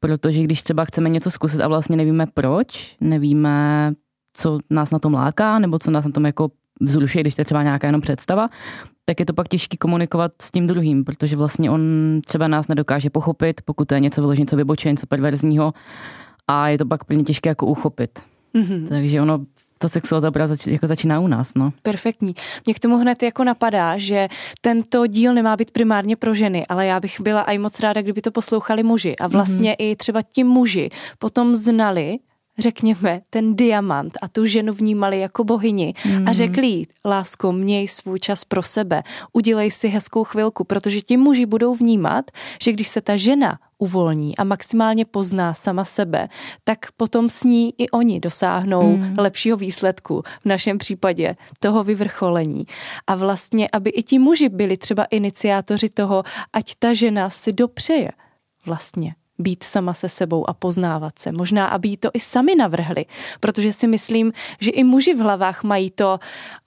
[0.00, 3.92] Protože když třeba chceme něco zkusit a vlastně nevíme proč, nevíme,
[4.34, 7.44] co nás na tom láká, nebo co nás na tom jako vzrušuje, když to je
[7.44, 8.48] třeba nějaká jenom představa,
[9.04, 11.80] tak je to pak těžké komunikovat s tím druhým, protože vlastně on
[12.26, 15.72] třeba nás nedokáže pochopit, pokud to je něco vyložené, co vybočuje, něco perverzního
[16.48, 18.20] a je to pak plně těžké jako uchopit.
[18.54, 18.88] Mm-hmm.
[18.88, 19.44] Takže ono
[19.82, 21.54] ta sexualita právě zač, jako začíná u nás.
[21.54, 21.72] No.
[21.82, 22.34] Perfektní.
[22.66, 24.28] Mě k tomu hned jako napadá, že
[24.60, 28.20] tento díl nemá být primárně pro ženy, ale já bych byla i moc ráda, kdyby
[28.20, 29.92] to poslouchali muži a vlastně mm-hmm.
[29.92, 32.18] i třeba ti muži potom znali,
[32.58, 36.16] řekněme, ten diamant a tu ženu vnímali jako bohyni mm.
[36.16, 36.32] a mhm.
[36.32, 41.46] řekli jí, lásko, měj svůj čas pro sebe, udělej si hezkou chvilku, protože ti muži
[41.46, 42.30] budou vnímat,
[42.62, 46.28] že když se ta žena uvolní a maximálně pozná sama sebe,
[46.64, 49.14] tak potom s ní i oni dosáhnou mm.
[49.18, 52.66] lepšího výsledku, v našem případě toho vyvrcholení.
[53.06, 58.10] A vlastně, aby i ti muži byli třeba iniciátoři toho, ať ta žena si dopřeje
[58.66, 61.32] vlastně být sama se sebou a poznávat se.
[61.32, 63.06] Možná, aby jí to i sami navrhli,
[63.40, 66.18] protože si myslím, že i muži v hlavách mají to,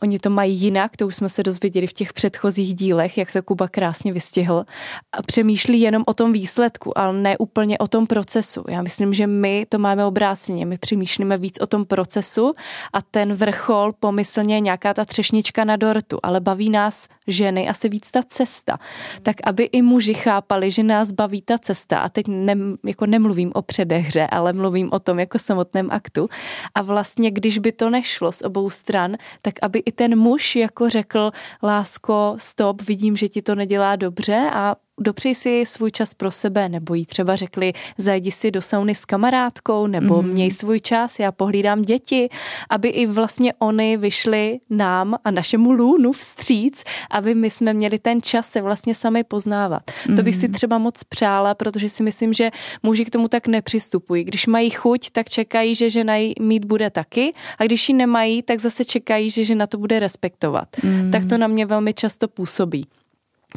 [0.01, 3.43] oni to mají jinak, to už jsme se dozvěděli v těch předchozích dílech, jak to
[3.43, 4.65] Kuba krásně vystihl,
[5.11, 8.63] a přemýšlí jenom o tom výsledku, ale ne úplně o tom procesu.
[8.69, 12.53] Já myslím, že my to máme obráceně, my přemýšlíme víc o tom procesu
[12.93, 18.11] a ten vrchol pomyslně nějaká ta třešnička na dortu, ale baví nás ženy asi víc
[18.11, 18.79] ta cesta.
[19.21, 22.54] Tak aby i muži chápali, že nás baví ta cesta a teď ne,
[22.85, 26.29] jako nemluvím o předehře, ale mluvím o tom jako samotném aktu.
[26.75, 30.89] A vlastně, když by to nešlo z obou stran, tak aby i ten muž jako
[30.89, 31.31] řekl,
[31.63, 36.69] lásko, stop, vidím, že ti to nedělá dobře a dopřij si svůj čas pro sebe,
[36.69, 40.29] nebo jí třeba řekli, zajdi si do sauny s kamarádkou, nebo mm.
[40.29, 42.29] měj svůj čas, já pohlídám děti,
[42.69, 48.21] aby i vlastně oni vyšli nám a našemu lůnu vstříc, aby my jsme měli ten
[48.21, 49.83] čas se vlastně sami poznávat.
[50.07, 50.15] Mm.
[50.15, 50.53] To bych si mhm.
[50.53, 52.51] třeba moc přála, protože si myslím, že
[52.83, 54.23] muži k tomu tak nepřistupují.
[54.23, 58.43] Když mají chuť, tak čekají, že žena jí mít bude taky a když ji nemají,
[58.43, 60.67] tak zase čekají, že žena to bude respektovat.
[60.83, 61.11] Mm.
[61.11, 62.85] Tak to na mě velmi často působí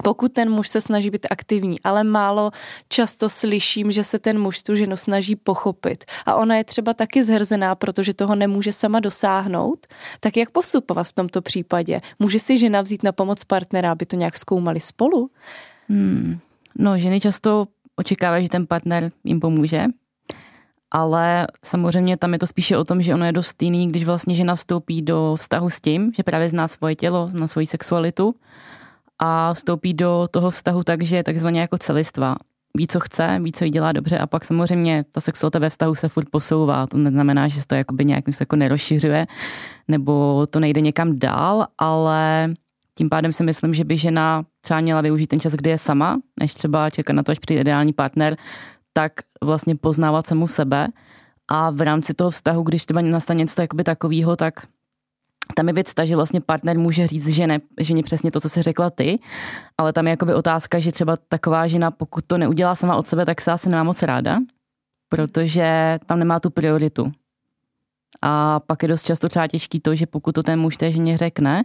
[0.03, 2.51] pokud ten muž se snaží být aktivní, ale málo
[2.89, 7.25] často slyším, že se ten muž tu ženu snaží pochopit a ona je třeba taky
[7.25, 9.87] zhrzená, protože toho nemůže sama dosáhnout,
[10.21, 12.01] tak jak postupovat v tomto případě?
[12.19, 15.31] Může si žena vzít na pomoc partnera, aby to nějak zkoumali spolu?
[15.89, 16.39] Hmm.
[16.79, 19.85] No, ženy často očekávají, že ten partner jim pomůže,
[20.91, 24.35] ale samozřejmě tam je to spíše o tom, že ono je dost jiný, když vlastně
[24.35, 28.35] žena vstoupí do vztahu s tím, že právě zná svoje tělo, zná svoji sexualitu
[29.19, 32.37] a vstoupí do toho vztahu tak, že je takzvaně jako celistva.
[32.77, 35.95] Ví, co chce, ví, co jí dělá dobře a pak samozřejmě ta sexualita ve vztahu
[35.95, 36.87] se furt posouvá.
[36.87, 39.27] To neznamená, že se to jakoby nějak jako nerozšiřuje
[39.89, 42.55] nebo to nejde někam dál, ale
[42.95, 46.21] tím pádem si myslím, že by žena třeba měla využít ten čas, kdy je sama,
[46.41, 48.37] než třeba čekat na to, až přijde ideální partner,
[48.93, 49.13] tak
[49.45, 50.89] vlastně poznávat samu sebe
[51.49, 54.55] a v rámci toho vztahu, když třeba nastane něco takového, tak
[55.55, 58.63] tam je věc ta, že vlastně partner může říct ženě, ženě přesně to, co se
[58.63, 59.19] řekla ty,
[59.79, 63.27] ale tam je jakoby otázka, že třeba taková žena, pokud to neudělá sama od sebe,
[63.27, 64.39] tak se asi nemá moc ráda,
[65.09, 67.13] protože tam nemá tu prioritu.
[68.23, 71.17] A pak je dost často třeba těžký to, že pokud to ten muž té ženě
[71.17, 71.65] řekne,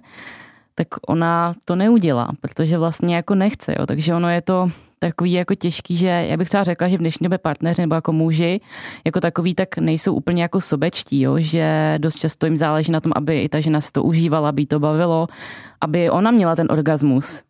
[0.75, 3.75] tak ona to neudělá, protože vlastně jako nechce.
[3.79, 3.85] Jo.
[3.85, 4.69] Takže ono je to
[5.07, 8.11] takový jako těžký, že já bych třeba řekla, že v dnešní době partneři nebo jako
[8.13, 8.61] muži
[9.05, 11.35] jako takový tak nejsou úplně jako sobečtí, jo?
[11.39, 14.65] že dost často jim záleží na tom, aby i ta žena si to užívala, aby
[14.65, 15.27] to bavilo,
[15.81, 17.43] aby ona měla ten orgasmus.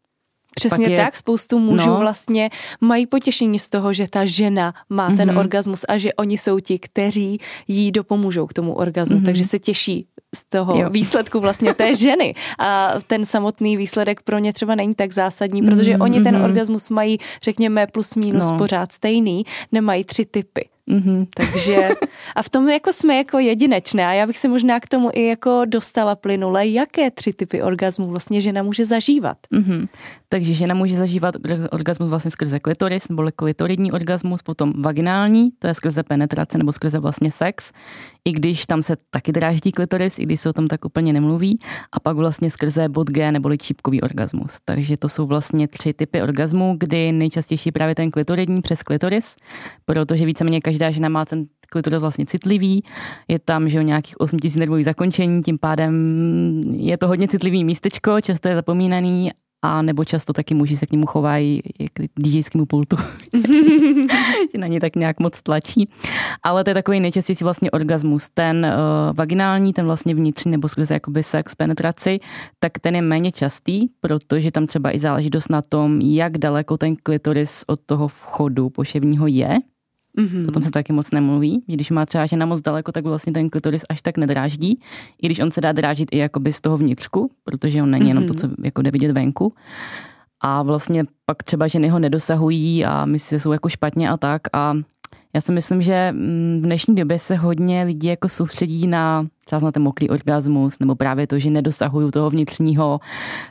[0.55, 1.99] Přesně je, tak, spoustu mužů no.
[1.99, 2.49] vlastně
[2.81, 5.17] mají potěšení z toho, že ta žena má mm-hmm.
[5.17, 5.37] ten mhm.
[5.37, 9.25] orgasmus a že oni jsou ti, kteří jí dopomůžou k tomu orgasmu, mm-hmm.
[9.25, 10.89] takže se těší z toho jo.
[10.89, 12.35] výsledku vlastně té ženy.
[12.59, 16.03] A ten samotný výsledek pro ně třeba není tak zásadní, protože mm-hmm.
[16.03, 16.43] oni ten mhm.
[16.43, 18.57] orgasmus mají, řekněme, plus minus no.
[18.57, 21.27] pořád stejný, nemají tři typy Mm-hmm.
[21.35, 21.89] Takže
[22.35, 25.25] a v tom jako jsme jako jedinečné a já bych se možná k tomu i
[25.25, 29.37] jako dostala plynule, jaké tři typy orgazmu vlastně žena může zažívat.
[29.51, 29.87] Mm-hmm.
[30.29, 31.35] Takže žena může zažívat
[31.71, 36.99] orgasmus vlastně skrze klitoris nebo klitoridní orgasmus, potom vaginální, to je skrze penetrace nebo skrze
[36.99, 37.71] vlastně sex,
[38.25, 41.59] i když tam se taky dráždí klitoris, i když se o tom tak úplně nemluví,
[41.91, 44.57] a pak vlastně skrze bod G neboli čípkový orgasmus.
[44.65, 49.35] Takže to jsou vlastně tři typy orgasmu, kdy nejčastější právě ten klitoridní přes klitoris,
[49.85, 52.83] protože víceméně každá žena má ten klitoris vlastně citlivý,
[53.27, 55.93] je tam že o nějakých 8 tisíc nervových zakončení, tím pádem
[56.75, 59.29] je to hodně citlivý místečko, často je zapomínaný
[59.63, 61.61] a nebo často taky muži se k němu chovají
[61.93, 62.97] k DJskému pultu,
[64.51, 65.89] že na ně tak nějak moc tlačí.
[66.43, 68.29] Ale to je takový nejčastější vlastně orgasmus.
[68.33, 72.19] Ten uh, vaginální, ten vlastně vnitřní nebo skrze jakoby sex, penetraci,
[72.59, 76.77] tak ten je méně častý, protože tam třeba i záleží dost na tom, jak daleko
[76.77, 79.59] ten klitoris od toho vchodu poševního je.
[80.17, 80.45] Mm-hmm.
[80.45, 81.63] Potom se taky moc nemluví.
[81.67, 84.79] Když má třeba žena moc daleko, tak vlastně ten klitoris až tak nedráždí.
[85.21, 88.07] I když on se dá drážit i jakoby z toho vnitřku, protože on není mm-hmm.
[88.07, 89.53] jenom to, co jako jde vidět venku.
[90.41, 94.41] A vlastně pak třeba ženy ho nedosahují a myslí, že jsou jako špatně a tak.
[94.53, 94.73] A
[95.35, 99.59] já si myslím, že mm, v dnešní době se hodně lidí jako soustředí na třeba
[99.61, 102.99] na ten mokrý orgasmus, nebo právě to, že nedosahují toho vnitřního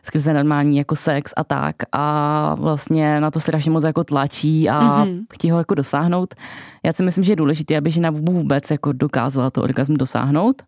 [0.03, 4.81] skrze normální jako sex a tak a vlastně na to strašně moc jako tlačí a
[4.81, 5.25] mm-hmm.
[5.33, 6.35] chtějí ho jako dosáhnout.
[6.83, 10.63] Já si myslím, že je důležité, aby žena vůbec jako dokázala to orgasm dosáhnout.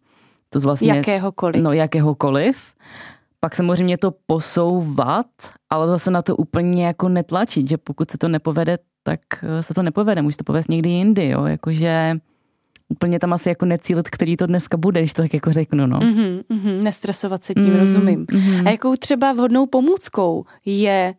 [0.50, 1.62] To vlastně, jakéhokoliv.
[1.62, 2.56] No jakéhokoliv.
[3.44, 5.26] Pak samozřejmě to posouvat,
[5.70, 9.74] ale zase na to úplně jako netlačit, že pokud se to nepovede, tak eh, se
[9.74, 12.16] to nepovede, může to povést někdy jindy, jo, jakože
[12.88, 15.98] úplně tam asi jako necílit, který to dneska bude, když to tak jako řeknu, no.
[15.98, 18.26] Mm-hmm, mm-hmm, nestresovat se tím, mm, rozumím.
[18.26, 18.68] Mm-hmm.
[18.68, 21.14] A jakou třeba vhodnou pomůckou je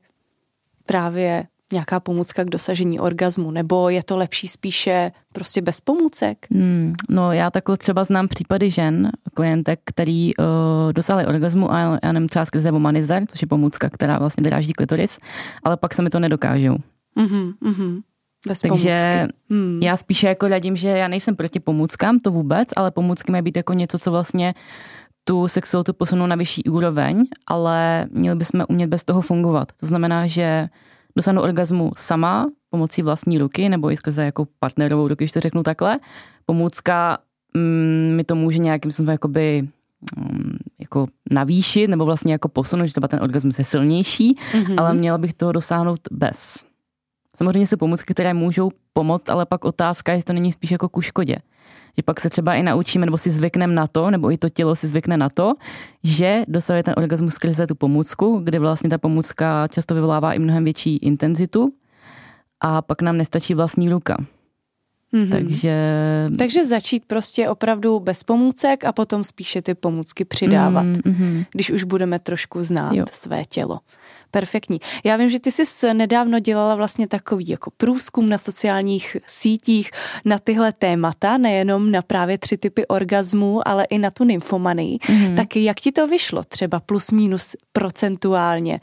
[0.85, 6.47] právě nějaká pomůcka k dosažení orgazmu, nebo je to lepší spíše prostě bez pomůcek?
[6.49, 10.45] Mm, no já takhle třeba znám případy žen, klientek, který uh,
[10.93, 15.19] dosáhli orgazmu a já nevím třeba skrze womanizer, což je pomůcka, která vlastně dráždí klitoris,
[15.63, 16.75] ale pak se mi to nedokážou.
[17.17, 18.01] Mm-hmm, mm-hmm.
[18.47, 19.79] Bez Takže hmm.
[19.83, 23.57] já spíše jako radím, že já nejsem proti pomůckám, to vůbec, ale pomůcky mají být
[23.57, 24.53] jako něco, co vlastně
[25.23, 29.71] tu sexualitu posunou na vyšší úroveň, ale měli bychom umět bez toho fungovat.
[29.79, 30.67] To znamená, že
[31.17, 35.63] dosáhnu orgazmu sama pomocí vlastní ruky nebo i skrze jako partnerovou ruky, když to řeknu
[35.63, 35.99] takhle.
[36.45, 37.17] Pomůcka
[37.53, 39.67] mm, mi to může nějakým způsobem jakoby
[40.17, 44.75] mm, jako navýšit nebo vlastně jako posunout, že třeba ten orgasmus je silnější, mm-hmm.
[44.77, 46.65] ale měla bych toho dosáhnout bez.
[47.35, 51.01] Samozřejmě jsou pomůcky, které můžou pomoct, ale pak otázka, jestli to není spíš jako ku
[51.01, 51.35] škodě.
[51.97, 54.75] Že pak se třeba i naučíme, nebo si zvykneme na to, nebo i to tělo
[54.75, 55.53] si zvykne na to,
[56.03, 60.63] že dosahuje ten orgasmus skrze tu pomůcku, kde vlastně ta pomůcka často vyvolává i mnohem
[60.63, 61.73] větší intenzitu
[62.61, 64.17] a pak nám nestačí vlastní ruka.
[65.13, 65.29] Mm-hmm.
[65.29, 65.75] Takže...
[66.37, 71.45] Takže začít prostě opravdu bez pomůcek a potom spíše ty pomůcky přidávat, mm-hmm.
[71.51, 73.05] když už budeme trošku znát jo.
[73.11, 73.79] své tělo.
[74.35, 74.79] Perfektní.
[75.03, 79.91] Já vím, že ty jsi nedávno dělala vlastně takový jako průzkum na sociálních sítích
[80.25, 84.97] na tyhle témata, nejenom na právě tři typy orgazmů, ale i na tu nymfomanii.
[84.97, 85.35] Mm-hmm.
[85.35, 88.79] Tak jak ti to vyšlo třeba plus minus procentuálně?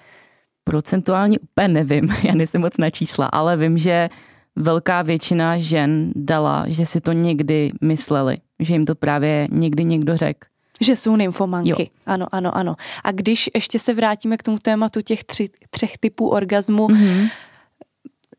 [0.64, 4.08] Procentuálně úplně nevím, já nejsem moc na čísla, ale vím, že
[4.56, 10.16] velká většina žen dala, že si to někdy mysleli, že jim to právě někdy někdo
[10.16, 10.51] řekl.
[10.83, 11.71] Že jsou nymfomanky.
[11.71, 11.87] Jo.
[12.07, 12.75] Ano, ano, ano.
[13.05, 17.31] A když ještě se vrátíme k tomu tématu těch tři, třech typů orgazmu, mm-hmm.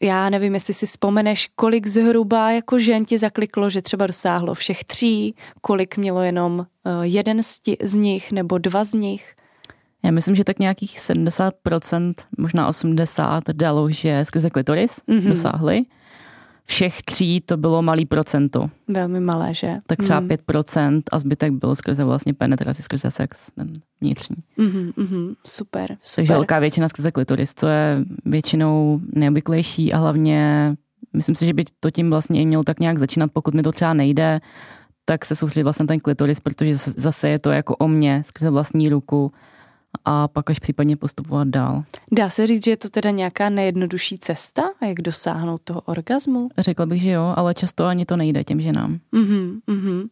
[0.02, 4.84] já nevím, jestli si vzpomeneš, kolik zhruba jako žen ti zakliklo, že třeba dosáhlo všech
[4.84, 6.66] tří, kolik mělo jenom uh,
[7.02, 9.36] jeden z, tí, z nich nebo dva z nich.
[10.04, 15.30] Já myslím, že tak nějakých 70%, možná 80% dalo, že skrze klitoris mm-hmm.
[15.30, 15.82] dosáhli
[16.65, 18.69] všech tří to bylo malý procento.
[18.88, 19.78] Velmi malé, že?
[19.88, 20.28] Tak třeba mm.
[20.28, 24.36] 5% a zbytek byl skrze vlastně penetraci, skrze sex, ten vnitřní.
[24.58, 26.15] Mm-hmm, mm, super, super.
[26.15, 30.73] Takže velká většina skrze klitoris, to je většinou neobvyklejší a hlavně
[31.13, 33.71] myslím si, že by to tím vlastně i mělo tak nějak začínat, pokud mi to
[33.71, 34.41] třeba nejde,
[35.06, 38.89] tak se soustředit vlastně ten klitoris, protože zase je to jako o mě, skrze vlastní
[38.89, 39.32] ruku
[40.06, 41.84] a pak až případně postupovat dál.
[42.12, 46.50] Dá se říct, že je to teda nějaká nejjednodušší cesta, jak dosáhnout toho orgazmu?
[46.58, 49.00] Řekla bych, že jo, ale často ani to nejde těm ženám.
[49.14, 50.08] Mm-hmm, mm-hmm.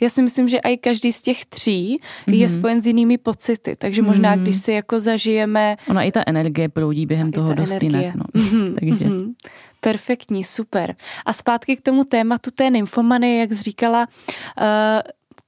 [0.00, 2.34] Já si myslím, že i každý z těch tří mm-hmm.
[2.34, 4.42] je spojen s jinými pocity, takže možná, mm-hmm.
[4.42, 5.76] když si jako zažijeme...
[5.88, 8.14] Ona i ta energie proudí během toho dost jinak.
[8.14, 8.24] No.
[8.34, 8.74] Mm-hmm.
[8.80, 9.04] takže...
[9.04, 9.32] Mm-hmm.
[9.80, 10.94] Perfektní, super.
[11.26, 14.08] A zpátky k tomu tématu té nymfomany, jak jsi říkala,
[14.60, 14.66] uh,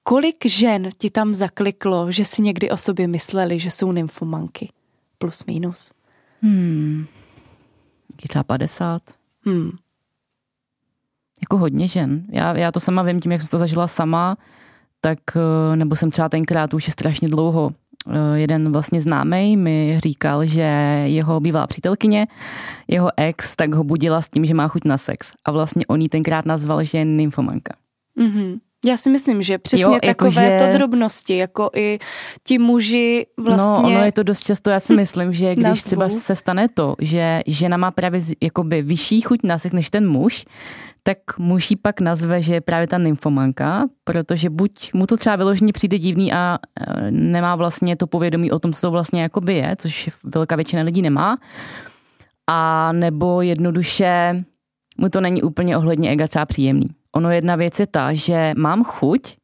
[0.03, 4.69] Kolik žen ti tam zakliklo, že si někdy o sobě mysleli, že jsou nymfomanky?
[5.19, 5.93] Plus, minus.
[6.43, 7.07] Hmm.
[8.29, 9.03] Třeba 50.
[9.45, 9.71] Hmm.
[11.41, 12.25] jako hodně žen.
[12.29, 14.37] Já, já to sama vím tím, jak jsem to zažila sama,
[15.01, 17.73] tak, eh, nebo jsem třeba tenkrát už je strašně dlouho
[18.11, 20.63] Eh, jeden vlastně známý mi říkal, že
[21.07, 22.27] jeho bývalá přítelkyně,
[22.89, 25.33] jeho ex, tak ho budila s tím, že má chuť na sex.
[25.45, 27.75] A vlastně on jí tenkrát nazval, že je nymfomanka.
[28.19, 28.61] Mm-hmm.
[28.85, 30.73] Já si myslím, že přesně jo, jako takové to že...
[30.73, 31.99] drobnosti, jako i
[32.45, 33.63] ti muži vlastně...
[33.65, 35.87] No, ono je to dost často, já si myslím, že když nazvu.
[35.87, 40.09] třeba se stane to, že žena má právě jakoby vyšší chuť na sex než ten
[40.09, 40.45] muž,
[41.03, 45.37] tak muž jí pak nazve, že je právě ta nymfomanka, protože buď mu to třeba
[45.37, 49.55] vyloženě přijde divný a e, nemá vlastně to povědomí o tom, co to vlastně jakoby
[49.55, 51.39] je, což velká většina lidí nemá,
[52.47, 54.45] a nebo jednoduše
[54.99, 56.89] mu to není úplně ohledně ega třeba příjemný.
[57.13, 59.37] Ono jedna věc je ta, že mám chuť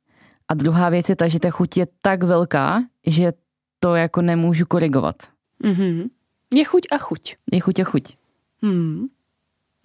[0.48, 3.32] a druhá věc je ta, že ta chuť je tak velká, že
[3.80, 5.16] to jako nemůžu korigovat.
[5.64, 6.08] Mm-hmm.
[6.54, 7.36] Je chuť a chuť.
[7.52, 8.04] Je chuť a chuť.
[8.62, 9.12] Hmm.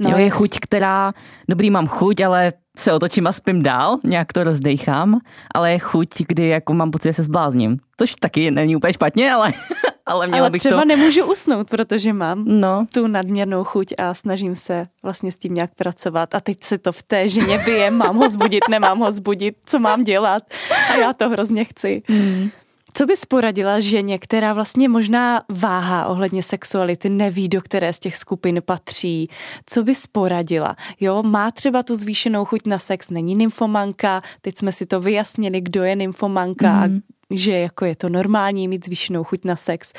[0.04, 1.14] No, jo, je chuť, která,
[1.50, 5.20] dobrý, mám chuť, ale se otočím a spím dál, nějak to rozdejchám,
[5.56, 7.78] ale je chuť, kdy jako mám pocit, že se zblázním.
[7.98, 9.54] Což taky není úplně špatně, ale,
[10.06, 10.88] ale měla ale bych třeba to...
[10.88, 12.86] nemůžu usnout, protože mám no.
[12.94, 16.36] tu nadměrnou chuť a snažím se vlastně s tím nějak pracovat.
[16.36, 19.80] A teď se to v té ženě bije, mám ho zbudit, nemám ho zbudit, co
[19.80, 20.44] mám dělat.
[20.92, 22.02] A já to hrozně chci.
[22.10, 22.50] Mm.
[22.94, 28.18] Co bys poradila ženě, která vlastně možná váhá ohledně sexuality, neví, do které z těch
[28.18, 29.30] skupin patří?
[29.66, 30.76] Co bys poradila?
[31.00, 35.62] Jo, má třeba tu zvýšenou chuť na sex, není nymfomanka, teď jsme si to vyjasnili,
[35.62, 36.84] kdo je nymfomanka mm.
[36.84, 37.02] a mhm.
[37.30, 39.94] že jako je to normální mít zvýšenou chuť na sex,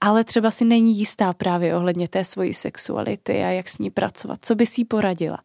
[0.00, 4.38] ale třeba si není jistá právě ohledně té svojí sexuality a jak s ní pracovat.
[4.42, 5.38] Co bys jí poradila?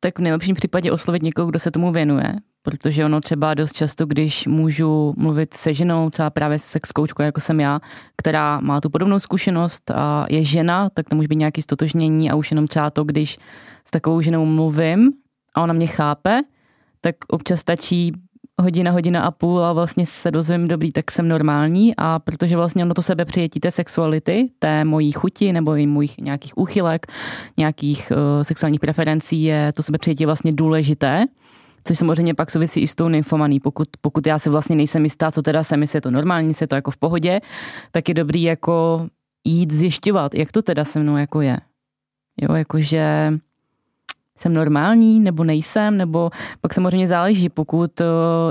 [0.00, 2.34] Tak v nejlepším případě oslovit někoho, kdo se tomu věnuje,
[2.66, 7.40] protože ono třeba dost často, když můžu mluvit se ženou, třeba právě se sex jako
[7.40, 7.80] jsem já,
[8.16, 12.34] která má tu podobnou zkušenost a je žena, tak to může být nějaké stotožnění a
[12.34, 13.38] už jenom třeba to, když
[13.84, 15.12] s takovou ženou mluvím
[15.54, 16.40] a ona mě chápe,
[17.00, 18.12] tak občas stačí
[18.62, 21.94] hodina, hodina a půl a vlastně se dozvím, dobrý, tak jsem normální.
[21.96, 26.18] A protože vlastně ono to sebe přijetí té sexuality, té mojí chuti nebo i mojich
[26.18, 27.06] nějakých úchylek,
[27.56, 31.24] nějakých uh, sexuálních preferencí je to sebe přijetí vlastně důležité,
[31.86, 33.60] což samozřejmě pak souvisí i s tou nymfomaný.
[33.60, 36.64] Pokud, pokud já si vlastně nejsem jistá, co teda jsem, jestli je to normální, jestli
[36.64, 37.40] je to jako v pohodě,
[37.92, 39.06] tak je dobrý jako
[39.44, 41.56] jít zjišťovat, jak to teda se mnou jako je.
[42.42, 43.32] Jo, jakože
[44.38, 48.06] jsem normální, nebo nejsem, nebo pak samozřejmě záleží, pokud uh,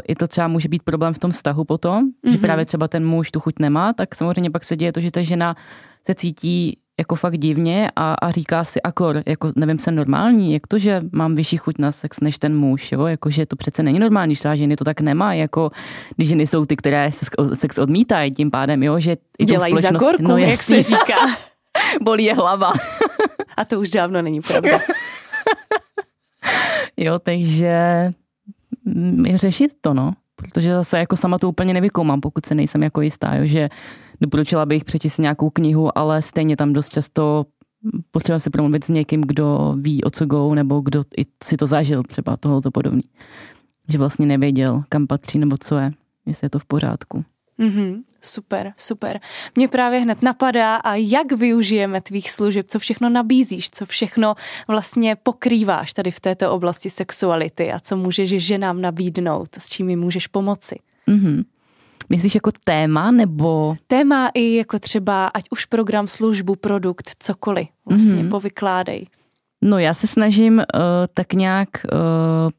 [0.08, 2.32] i to třeba může být problém v tom vztahu potom, mm-hmm.
[2.32, 2.42] že mhm.
[2.42, 5.22] právě třeba ten muž tu chuť nemá, tak samozřejmě pak se děje to, že ta
[5.22, 5.56] žena
[6.06, 10.68] se cítí jako fakt divně a, a říká si akor, jako nevím, jsem normální, jak
[10.68, 14.00] to, že mám vyšší chuť na sex než ten muž, jo, jakože to přece není
[14.00, 15.72] normální, že ženy to tak nemá, jako
[16.16, 17.12] když ženy jsou ty, které
[17.54, 21.16] sex odmítají tím pádem, jo, že i Dělají za gorku, no, jak se říká.
[22.02, 22.74] Bolí je hlava.
[23.58, 24.80] a to už dávno není pravda.
[26.98, 28.10] jo, takže
[28.86, 33.02] mm, řešit to, no protože zase jako sama to úplně nevykoumám, pokud se nejsem jako
[33.02, 33.70] jistá, jo, že
[34.22, 37.46] doporučila bych přečíst nějakou knihu, ale stejně tam dost často
[38.12, 41.68] potřeba se promluvit s někým, kdo ví, o co go, nebo kdo i si to
[41.68, 43.04] zažil, třeba tohoto podobný.
[43.90, 45.92] Že vlastně nevěděl, kam patří nebo co je,
[46.26, 47.26] jestli je to v pořádku.
[47.60, 49.20] Mm-hmm, super, super.
[49.56, 54.36] Mě právě hned napadá, a jak využijeme tvých služeb, co všechno nabízíš, co všechno
[54.68, 59.96] vlastně pokrýváš tady v této oblasti sexuality a co můžeš ženám nabídnout, s čím mi
[59.96, 60.76] můžeš pomoci.
[61.08, 61.44] Mm-hmm.
[62.10, 63.76] Myslíš jako téma nebo?
[63.88, 67.68] Téma i jako třeba, ať už program, službu, produkt, cokoliv.
[67.86, 68.30] Vlastně mm-hmm.
[68.30, 69.08] povykládej.
[69.62, 70.64] No já se snažím uh,
[71.14, 72.50] tak nějak uh,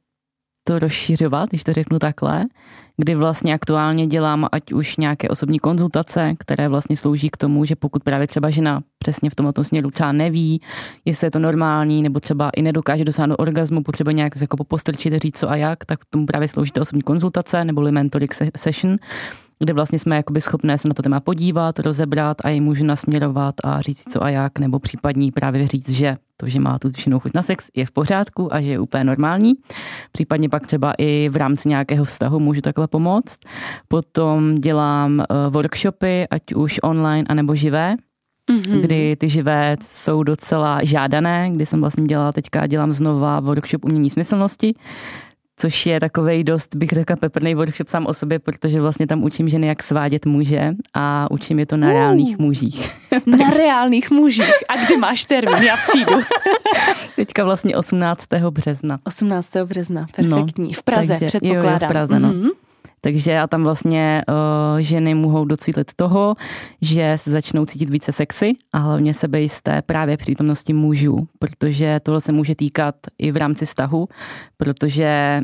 [0.66, 2.44] to rozšiřovat, když to řeknu takhle,
[2.96, 7.76] kdy vlastně aktuálně dělám ať už nějaké osobní konzultace, které vlastně slouží k tomu, že
[7.76, 10.60] pokud právě třeba žena přesně v tomto směru třeba neví,
[11.04, 15.38] jestli je to normální, nebo třeba i nedokáže dosáhnout orgasmu, potřebuje nějak jako postrčit, říct
[15.38, 18.96] co a jak, tak tomu právě slouží ta osobní konzultace nebo mentoring session,
[19.58, 23.54] kde vlastně jsme jakoby schopné se na to téma podívat, rozebrat a ji můžu nasměrovat
[23.64, 27.20] a říct co a jak, nebo případně právě říct, že to, že má tu zvyšenou
[27.20, 29.54] chuť na sex, je v pořádku a že je úplně normální.
[30.12, 33.38] Případně pak třeba i v rámci nějakého vztahu můžu takhle pomoct.
[33.88, 37.96] Potom dělám eh, workshopy, ať už online, anebo živé,
[38.50, 38.80] mm-hmm.
[38.80, 44.10] kdy ty živé jsou docela žádané, kdy jsem vlastně dělala teďka, dělám znova workshop umění
[44.10, 44.74] smyslnosti,
[45.56, 49.48] což je takový dost, bych řekla, peprný workshop sám o sobě, protože vlastně tam učím
[49.48, 52.90] ženy, jak svádět muže a učím je to na uh, reálných mužích.
[53.26, 54.54] na reálných mužích.
[54.68, 55.62] A kdy máš termín?
[55.62, 56.12] Já přijdu.
[57.16, 58.26] Teďka vlastně 18.
[58.50, 58.98] března.
[59.04, 59.56] 18.
[59.64, 60.64] března, perfektní.
[60.64, 61.66] No, v Praze takže, předpokládám.
[61.66, 62.32] Jo, jo, v Praze, no.
[62.32, 62.50] Mm-hmm.
[63.00, 64.34] Takže a tam vlastně uh,
[64.78, 66.34] ženy mohou docílit toho,
[66.82, 72.32] že se začnou cítit více sexy a hlavně sebejisté právě přítomnosti mužů, protože tohle se
[72.32, 74.08] může týkat i v rámci vztahu,
[74.56, 75.42] protože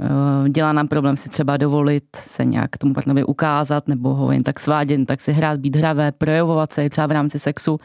[0.00, 4.42] uh, dělá nám problém si třeba dovolit se nějak tomu partnerovi ukázat nebo ho jen
[4.42, 7.80] tak svádět, tak si hrát, být hravé, projevovat se třeba v rámci sexu.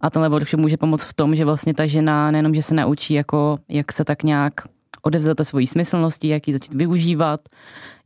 [0.00, 3.14] A tenhle workshop může pomoct v tom, že vlastně ta žena nejenom, že se naučí
[3.14, 4.52] jako jak se tak nějak
[5.02, 7.40] odevzdat to svojí smyslnosti, jak ji začít využívat,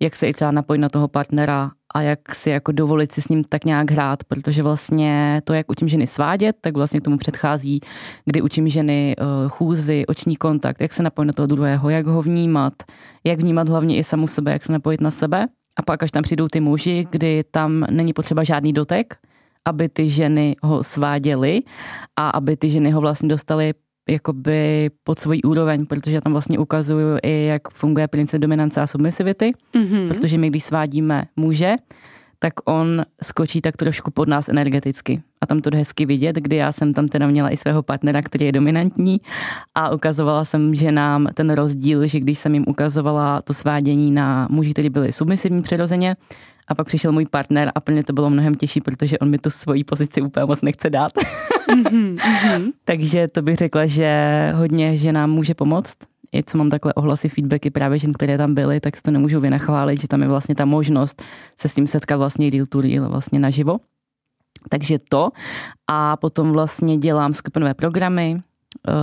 [0.01, 3.29] jak se i třeba napojit na toho partnera a jak si jako dovolit si s
[3.29, 7.19] ním tak nějak hrát, protože vlastně to, jak učím ženy svádět, tak vlastně k tomu
[7.19, 7.81] předchází,
[8.25, 12.23] kdy učím ženy uh, chůzy, oční kontakt, jak se napojit na toho druhého, jak ho
[12.23, 12.73] vnímat,
[13.25, 15.47] jak vnímat hlavně i samu sebe, jak se napojit na sebe.
[15.79, 19.17] A pak až tam přijdou ty muži, kdy tam není potřeba žádný dotek,
[19.65, 21.63] aby ty ženy ho sváděly
[22.17, 23.75] a aby ty ženy ho vlastně dostaly
[24.09, 29.53] jakoby pod svůj úroveň, protože tam vlastně ukazuju i, jak funguje princip dominance a submisivity,
[29.75, 30.09] mm-hmm.
[30.09, 31.75] protože my, když svádíme muže,
[32.39, 35.23] tak on skočí tak trošku pod nás energeticky.
[35.41, 38.47] A tam to hezky vidět, kdy já jsem tam teda měla i svého partnera, který
[38.47, 39.21] je dominantní
[39.75, 44.49] a ukazovala jsem že nám ten rozdíl, že když jsem jim ukazovala to svádění na
[44.51, 46.17] muži, kteří byli submisivní přirozeně,
[46.69, 49.51] a pak přišel můj partner a plně to bylo mnohem těžší, protože on mi tu
[49.51, 51.13] svoji pozici úplně moc nechce dát.
[51.69, 55.97] Mm-hmm, Takže to bych řekla, že hodně ženám může pomoct.
[56.33, 59.41] I co mám takhle ohlasy, feedbacky právě žen, které tam byly, tak si to nemůžu
[59.41, 61.23] vynachválit, že tam je vlastně ta možnost
[61.57, 63.79] se s tím setkat vlastně real to real, vlastně naživo.
[64.69, 65.31] Takže to.
[65.87, 68.41] A potom vlastně dělám skupinové programy,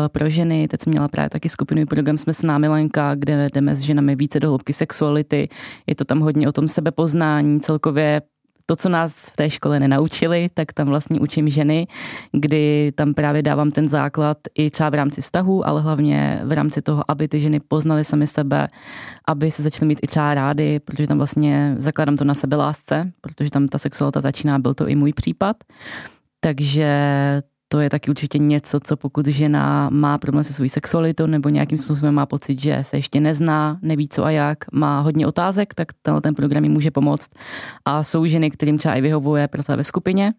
[0.07, 0.67] pro ženy.
[0.67, 4.15] Teď jsem měla právě taky skupinový program Jsme s námi Lenka, kde jdeme s ženami
[4.15, 5.49] více do hloubky sexuality.
[5.87, 8.21] Je to tam hodně o tom sebepoznání, celkově
[8.65, 11.87] to, co nás v té škole nenaučili, tak tam vlastně učím ženy,
[12.31, 16.81] kdy tam právě dávám ten základ i třeba v rámci vztahu, ale hlavně v rámci
[16.81, 18.67] toho, aby ty ženy poznaly sami sebe,
[19.27, 23.11] aby se začaly mít i třeba rády, protože tam vlastně zakládám to na sebe lásce,
[23.21, 25.57] protože tam ta sexualita začíná, byl to i můj případ.
[26.39, 26.89] Takže
[27.73, 31.77] to je taky určitě něco, co pokud žena má problém se svou sexualitou nebo nějakým
[31.77, 35.87] způsobem má pocit, že se ještě nezná, neví co a jak, má hodně otázek, tak
[36.01, 37.29] tenhle ten program může pomoct.
[37.85, 40.33] A jsou ženy, kterým třeba i vyhovuje pracovat ve skupině,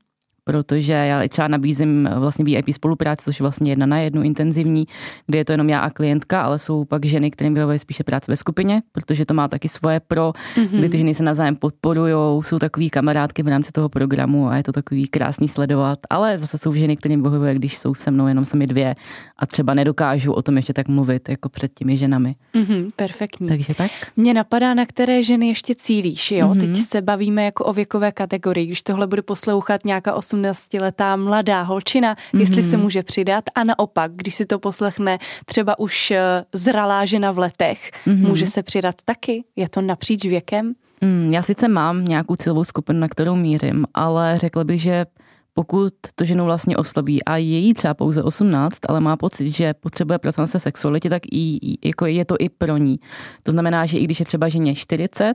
[0.45, 4.87] protože já třeba nabízím vlastně VIP spolupráci, což je vlastně jedna na jednu intenzivní,
[5.27, 8.33] kde je to jenom já a klientka, ale jsou pak ženy, kterým vyhovuje spíše práce
[8.33, 10.79] ve skupině, protože to má taky svoje pro, mm-hmm.
[10.79, 12.15] kdy ty ženy se navzájem podporují,
[12.45, 16.59] jsou takový kamarádky v rámci toho programu a je to takový krásný sledovat, ale zase
[16.59, 18.95] jsou ženy, kterým vyhovuje, když jsou se mnou jenom sami dvě
[19.39, 22.35] a třeba nedokážou o tom ještě tak mluvit jako před těmi ženami.
[22.55, 23.49] Mm-hmm, perfektní.
[23.49, 23.91] Takže tak.
[24.17, 26.49] Mě napadá, na které ženy ještě cílíš, jo?
[26.49, 26.61] Mm-hmm.
[26.61, 32.15] Teď se bavíme jako o věkové kategorii, když tohle bude poslouchat nějaká 18-letá mladá holčina,
[32.15, 32.41] mm-hmm.
[32.41, 37.31] jestli se může přidat a naopak, když si to poslechne třeba už eh, zralá žena
[37.31, 38.29] v letech, mm-hmm.
[38.29, 39.45] může se přidat taky?
[39.57, 40.75] Je to napříč věkem?
[41.01, 45.07] Mm, já sice mám nějakou cílovou skupinu, na kterou mířím, ale řekla bych, že
[45.55, 49.75] pokud to ženu vlastně osloví a je jí třeba pouze 18, ale má pocit, že
[49.75, 52.99] potřebuje pracovat se sexualitě, tak i, jako je to i pro ní.
[53.43, 55.35] To znamená, že i když je třeba ženě 40,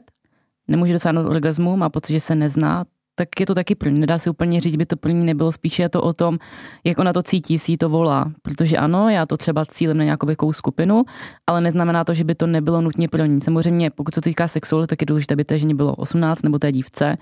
[0.68, 2.86] nemůže dosáhnout orgasmu, má pocit, že se nezná,
[3.20, 4.00] tak je to taky ní.
[4.00, 5.52] Nedá se úplně říct, by to ní nebylo.
[5.52, 6.38] Spíše je to o tom,
[6.84, 8.32] jak ona to cítí, si to volá.
[8.42, 11.04] Protože ano, já to třeba cílem na nějakou věkovou skupinu,
[11.48, 13.42] ale neznamená to, že by to nebylo nutně pro ní.
[13.42, 16.60] Samozřejmě, pokud se to týká sexuality, tak je důležité, aby té ženě bylo 18 nebo
[16.60, 17.18] té dívce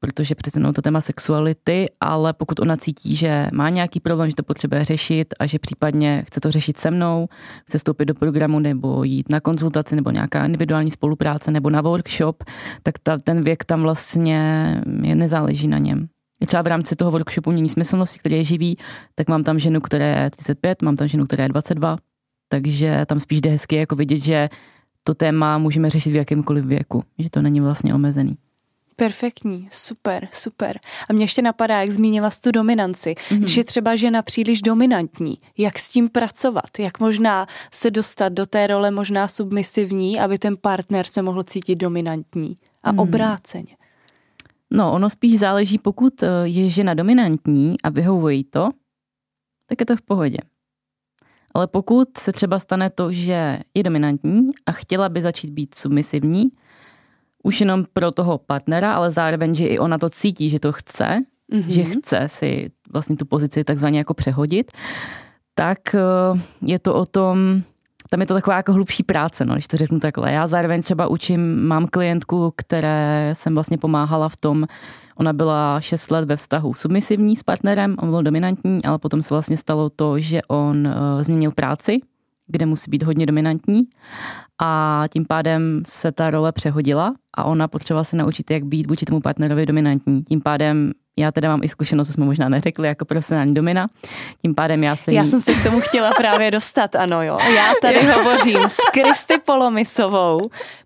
[0.00, 4.42] protože přece to téma sexuality, ale pokud ona cítí, že má nějaký problém, že to
[4.42, 7.28] potřebuje řešit a že případně chce to řešit se mnou,
[7.66, 12.44] chce vstoupit do programu nebo jít na konzultaci nebo nějaká individuální spolupráce nebo na workshop,
[12.82, 14.40] tak ta, ten věk tam vlastně
[15.02, 16.08] je, nezáleží na něm.
[16.46, 18.76] Třeba v rámci toho workshopu mění smyslnosti, který je živý,
[19.14, 21.96] tak mám tam ženu, která je 35, mám tam ženu, která je 22,
[22.48, 24.48] takže tam spíš jde hezky jako vidět, že
[25.04, 28.36] to téma můžeme řešit v jakémkoliv věku, že to není vlastně omezený.
[29.00, 30.78] Perfektní, super, super.
[31.08, 33.14] A mě ještě napadá, jak zmínila tu dominanci.
[33.14, 33.38] Mm-hmm.
[33.38, 36.78] Když je třeba žena příliš dominantní, jak s tím pracovat?
[36.78, 41.76] Jak možná se dostat do té role možná submisivní, aby ten partner se mohl cítit
[41.76, 43.00] dominantní a mm-hmm.
[43.00, 43.76] obráceně?
[44.70, 48.68] No, ono spíš záleží, pokud eh, je žena dominantní a vyhovuje to,
[49.66, 50.38] tak je to v pohodě.
[51.54, 56.50] Ale pokud se třeba stane to, že je dominantní a chtěla by začít být submisivní,
[57.42, 61.18] už jenom pro toho partnera, ale zároveň, že i ona to cítí, že to chce,
[61.52, 61.68] mm-hmm.
[61.68, 64.72] že chce si vlastně tu pozici takzvaně jako přehodit,
[65.54, 67.62] tak eh, je to o tom,
[68.10, 70.32] tam je to taková jako hlubší práce, no, když to řeknu takhle.
[70.32, 74.66] Já zároveň třeba učím, mám klientku, které jsem vlastně pomáhala v tom,
[75.16, 79.34] ona byla 6 let ve vztahu submisivní s partnerem, on byl dominantní, ale potom se
[79.34, 82.00] vlastně stalo to, že on uh, změnil práci,
[82.50, 83.82] kde musí být hodně dominantní
[84.62, 89.04] a tím pádem se ta role přehodila a ona potřebovala se naučit, jak být vůči
[89.04, 90.22] tomu partnerovi dominantní.
[90.22, 93.86] Tím pádem já teda mám i zkušenost, to jsme možná neřekli, jako profesionální domina.
[94.42, 95.16] Tím pádem já se jí...
[95.16, 97.38] Já jsem se k tomu chtěla právě dostat, ano jo.
[97.54, 100.40] Já tady hovořím s Kristy Polomisovou,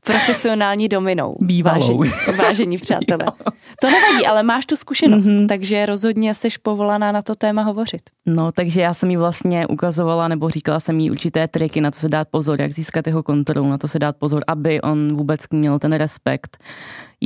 [0.04, 1.36] profesionální dominou.
[1.40, 1.98] Bývalou.
[1.98, 3.24] Vážení, vážení přátelé.
[3.24, 3.52] Jo.
[3.80, 5.48] To nevadí, ale máš tu zkušenost, mm-hmm.
[5.48, 8.02] takže rozhodně jsi povolaná na to téma hovořit.
[8.26, 11.98] No, takže já jsem jí vlastně ukazovala, nebo říkala jsem jí určité triky, na to
[11.98, 15.40] se dát pozor, jak získat jeho kontrolu, na to se dát pozor, aby on vůbec
[15.50, 16.58] měl ten respekt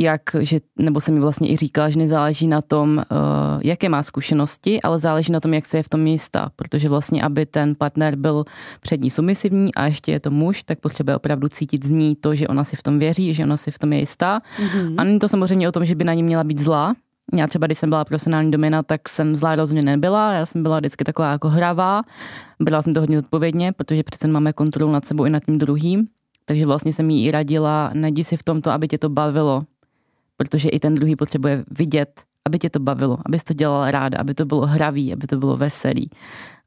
[0.03, 3.05] jak, že, nebo jsem mi vlastně i říkala, že nezáleží na tom, uh,
[3.65, 7.23] jaké má zkušenosti, ale záleží na tom, jak se je v tom místa, protože vlastně,
[7.23, 8.45] aby ten partner byl
[8.81, 12.49] přední submisivní a ještě je to muž, tak potřebuje opravdu cítit z ní to, že
[12.49, 14.41] ona si v tom věří, že ona si v tom je jistá.
[14.41, 14.95] Mm-hmm.
[14.99, 16.95] A není to samozřejmě o tom, že by na ní měla být zlá,
[17.35, 20.33] já třeba, když jsem byla profesionální domina, tak jsem zlá rozhodně nebyla.
[20.33, 22.03] Já jsem byla vždycky taková jako hravá.
[22.61, 26.09] Byla jsem to hodně zodpovědně, protože přece máme kontrolu nad sebou i nad tím druhým.
[26.45, 29.63] Takže vlastně jsem jí i radila, najdi si v tomto, aby tě to bavilo
[30.39, 34.35] protože i ten druhý potřebuje vidět, aby tě to bavilo, abys to dělala ráda, aby
[34.35, 36.11] to bylo hravý, aby to bylo veselý,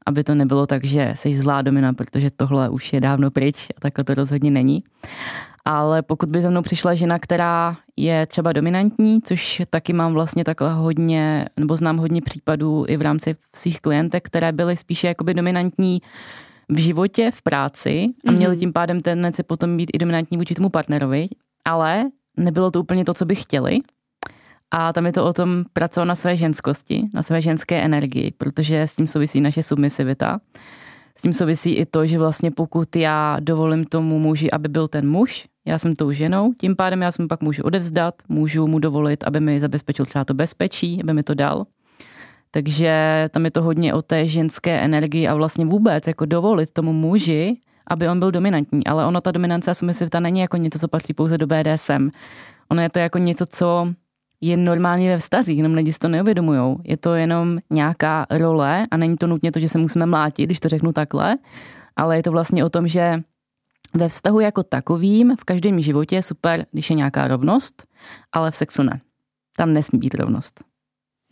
[0.06, 3.80] aby to nebylo tak, že jsi zlá domina, protože tohle už je dávno pryč a
[3.80, 4.82] takhle to rozhodně není.
[5.64, 10.44] Ale pokud by za mnou přišla žena, která je třeba dominantní, což taky mám vlastně
[10.44, 15.34] takhle hodně, nebo znám hodně případů i v rámci svých klientek, které byly spíše jakoby
[15.34, 16.02] dominantní
[16.68, 18.60] v životě, v práci a měly mhm.
[18.60, 21.28] tím pádem tendenci potom být i dominantní vůči tomu partnerovi,
[21.64, 22.04] ale
[22.36, 23.78] nebylo to úplně to, co by chtěli.
[24.70, 28.82] A tam je to o tom pracovat na své ženskosti, na své ženské energii, protože
[28.82, 30.40] s tím souvisí naše submisivita.
[31.18, 35.08] S tím souvisí i to, že vlastně pokud já dovolím tomu muži, aby byl ten
[35.08, 39.24] muž, já jsem tou ženou, tím pádem já jsem pak můžu odevzdat, můžu mu dovolit,
[39.24, 41.66] aby mi zabezpečil třeba to bezpečí, aby mi to dal.
[42.50, 46.92] Takže tam je to hodně o té ženské energii a vlastně vůbec jako dovolit tomu
[46.92, 47.56] muži,
[47.86, 51.14] aby on byl dominantní, ale ono ta dominance a submisivita není jako něco, co patří
[51.14, 52.08] pouze do BDSM.
[52.68, 53.92] Ono je to jako něco, co
[54.40, 56.76] je normálně ve vztazích, jenom lidi si to neuvědomují.
[56.84, 60.60] Je to jenom nějaká role a není to nutně to, že se musíme mlátit, když
[60.60, 61.38] to řeknu takhle,
[61.96, 63.22] ale je to vlastně o tom, že
[63.94, 67.86] ve vztahu jako takovým v každém životě je super, když je nějaká rovnost,
[68.32, 69.00] ale v sexu ne.
[69.56, 70.64] Tam nesmí být rovnost.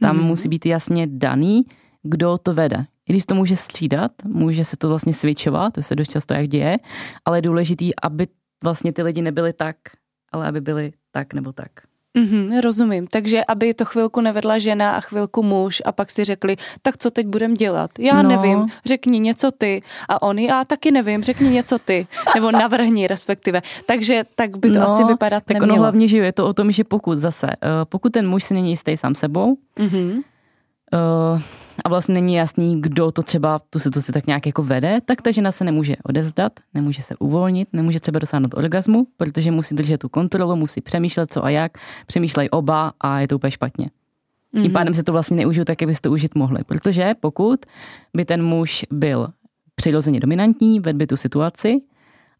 [0.01, 0.24] Tam mm-hmm.
[0.24, 1.62] musí být jasně daný,
[2.03, 2.84] kdo to vede.
[3.11, 6.49] I když to může střídat, může se to vlastně switchovat, to se dost často jak
[6.49, 6.79] děje,
[7.25, 8.27] ale je důležitý, aby
[8.65, 9.77] vlastně ty lidi nebyli tak,
[10.33, 11.71] ale aby byli tak nebo tak.
[12.19, 13.07] Mm-hmm, rozumím.
[13.07, 17.11] Takže aby to chvilku nevedla žena a chvilku muž a pak si řekli, tak co
[17.11, 17.91] teď budem dělat?
[17.99, 18.29] Já no.
[18.29, 19.83] nevím, řekni něco ty.
[20.09, 22.07] A oni, já taky nevím, řekni něco ty.
[22.35, 23.63] Nebo navrhni respektive.
[23.87, 25.75] Takže tak by to no, asi vypadat tak nemělo.
[25.75, 28.55] ono hlavně, že je to o tom, že pokud zase, eh, pokud ten muž si
[28.55, 30.23] není jistý sám sebou, mm-hmm.
[31.35, 31.41] uh,
[31.85, 35.31] a vlastně není jasný, kdo to třeba tu situaci tak nějak jako vede, tak ta
[35.31, 40.09] žena se nemůže odezdat, nemůže se uvolnit, nemůže třeba dosáhnout orgazmu, protože musí držet tu
[40.09, 41.72] kontrolu, musí přemýšlet co a jak,
[42.07, 43.87] přemýšlejí oba a je to úplně špatně.
[43.87, 44.62] Mm-hmm.
[44.62, 47.66] Tím pádem se to vlastně neužil tak, jak byste to užit mohli, protože pokud
[48.16, 49.28] by ten muž byl
[49.74, 51.81] přirozeně dominantní, vedl by tu situaci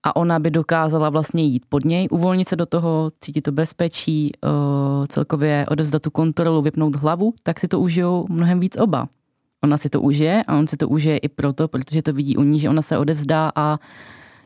[0.03, 4.32] a ona by dokázala vlastně jít pod něj, uvolnit se do toho, cítit to bezpečí,
[5.09, 9.09] celkově odevzdat tu kontrolu, vypnout hlavu, tak si to užijou mnohem víc oba
[9.64, 12.42] ona si to užije a on si to užije i proto, protože to vidí u
[12.42, 13.78] ní, že ona se odevzdá a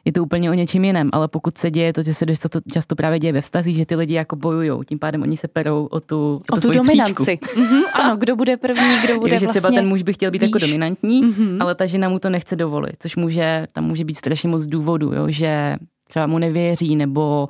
[0.04, 2.94] je to úplně o něčem jiném, ale pokud se děje to, že se to často
[2.94, 6.00] právě děje ve vztazích, že ty lidi jako bojují, tím pádem oni se perou o
[6.00, 7.38] tu, o, o tu dominanci.
[7.56, 10.42] Mm-hmm, ano, kdo bude první, kdo bude že vlastně třeba ten muž by chtěl být
[10.42, 11.56] jako dominantní, mm-hmm.
[11.60, 15.12] ale ta žena mu to nechce dovolit, což může, tam může být strašně moc důvodů,
[15.12, 15.76] jo, že
[16.08, 17.48] třeba mu nevěří nebo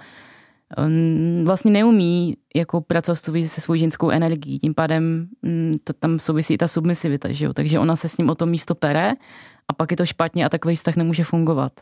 [1.45, 6.59] vlastně neumí jako pracovat se svou ženskou energií, tím pádem mm, to tam souvisí i
[6.59, 7.53] ta submisivita, že jo?
[7.53, 9.13] takže ona se s ním o to místo pere
[9.69, 11.73] a pak je to špatně a takový vztah nemůže fungovat.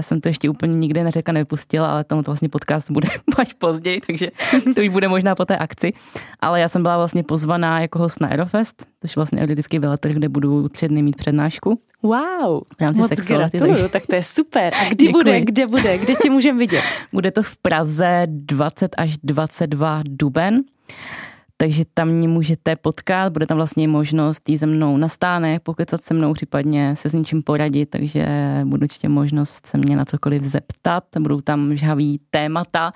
[0.00, 3.08] jsem to ještě úplně nikde neřekla, nevypustila, ale tam to vlastně podcast bude
[3.38, 4.30] až později, takže
[4.74, 5.92] to už bude možná po té akci.
[6.40, 10.12] Ale já jsem byla vlastně pozvaná jako host na Aerofest, což je vlastně energetický veletrh,
[10.12, 11.80] kde budu tři dny mít přednášku.
[12.02, 13.92] Wow, v rámci moc sexuality, gratuluju, takže...
[13.92, 14.74] tak to je super.
[14.74, 15.12] A kdy Děkuji.
[15.12, 16.84] bude, kde bude, kde tě můžeme vidět?
[17.12, 20.62] Bude to v Praze 20 až 22 duben
[21.56, 26.02] takže tam mě můžete potkat, bude tam vlastně možnost jít se mnou na stánek, pokecat
[26.02, 28.26] se mnou, případně se s něčím poradit, takže
[28.64, 32.92] budu určitě možnost se mě na cokoliv zeptat, budou tam žhavý témata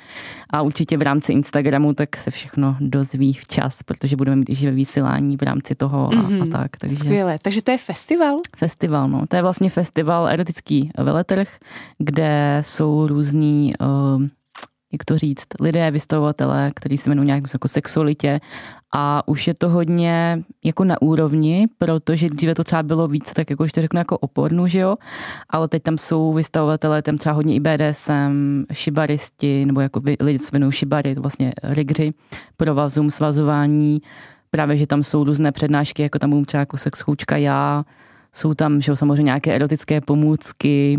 [0.50, 4.72] a určitě v rámci Instagramu tak se všechno dozví včas, protože budeme mít i živé
[4.72, 6.40] vysílání v rámci toho a, mm-hmm.
[6.40, 6.50] a mhm.
[6.50, 6.76] tak.
[6.76, 6.96] Takže...
[6.96, 8.38] Skvěle, takže to je festival?
[8.56, 11.48] Festival, no, to je vlastně festival erotický veletrh,
[11.98, 14.22] kde jsou různý uh,
[14.92, 18.40] jak to říct, lidé, vystavovatelé, kteří se jmenují nějak jako sexualitě.
[18.94, 23.50] A už je to hodně jako na úrovni, protože dříve to třeba bylo víc, tak
[23.50, 24.96] jako to řeknu jako opornu, že jo,
[25.50, 30.48] ale teď tam jsou vystavovatelé, tam třeba hodně i BDSM, šibaristi, nebo jako lidi, co
[30.52, 32.12] jmenují šibary, to vlastně rigři,
[32.56, 34.02] provazům, svazování,
[34.50, 37.84] právě, že tam jsou různé přednášky, jako tam budu třeba jako sex já,
[38.32, 40.98] jsou tam, že jo, samozřejmě nějaké erotické pomůcky,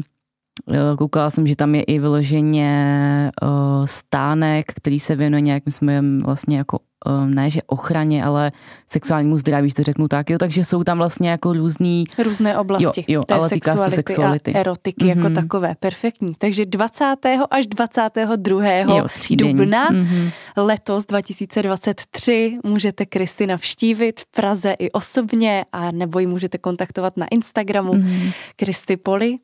[0.98, 6.58] koukala jsem, že tam je i vyloženě uh, stánek, který se věnuje nějakým způsobem vlastně
[6.58, 8.52] jako uh, ne, že ochraně, ale
[8.88, 12.04] sexuálnímu zdraví, to řeknu tak, jo, takže jsou tam vlastně jako různý...
[12.24, 13.06] Různé oblasti.
[13.08, 14.54] Jo, jo ale týká se sexuality.
[14.54, 15.10] A erotiky mm-hmm.
[15.10, 15.34] jako mhm.
[15.34, 16.36] takové, perfektní.
[16.38, 17.16] Takže 20.
[17.52, 18.68] až 22.
[18.68, 20.32] Jo, dubna mm-hmm.
[20.58, 27.26] letos 2023 můžete Kristy navštívit v Praze i osobně a nebo ji můžete kontaktovat na
[27.32, 28.34] Instagramu mm-hmm.
[28.56, 29.38] Kristy Poli.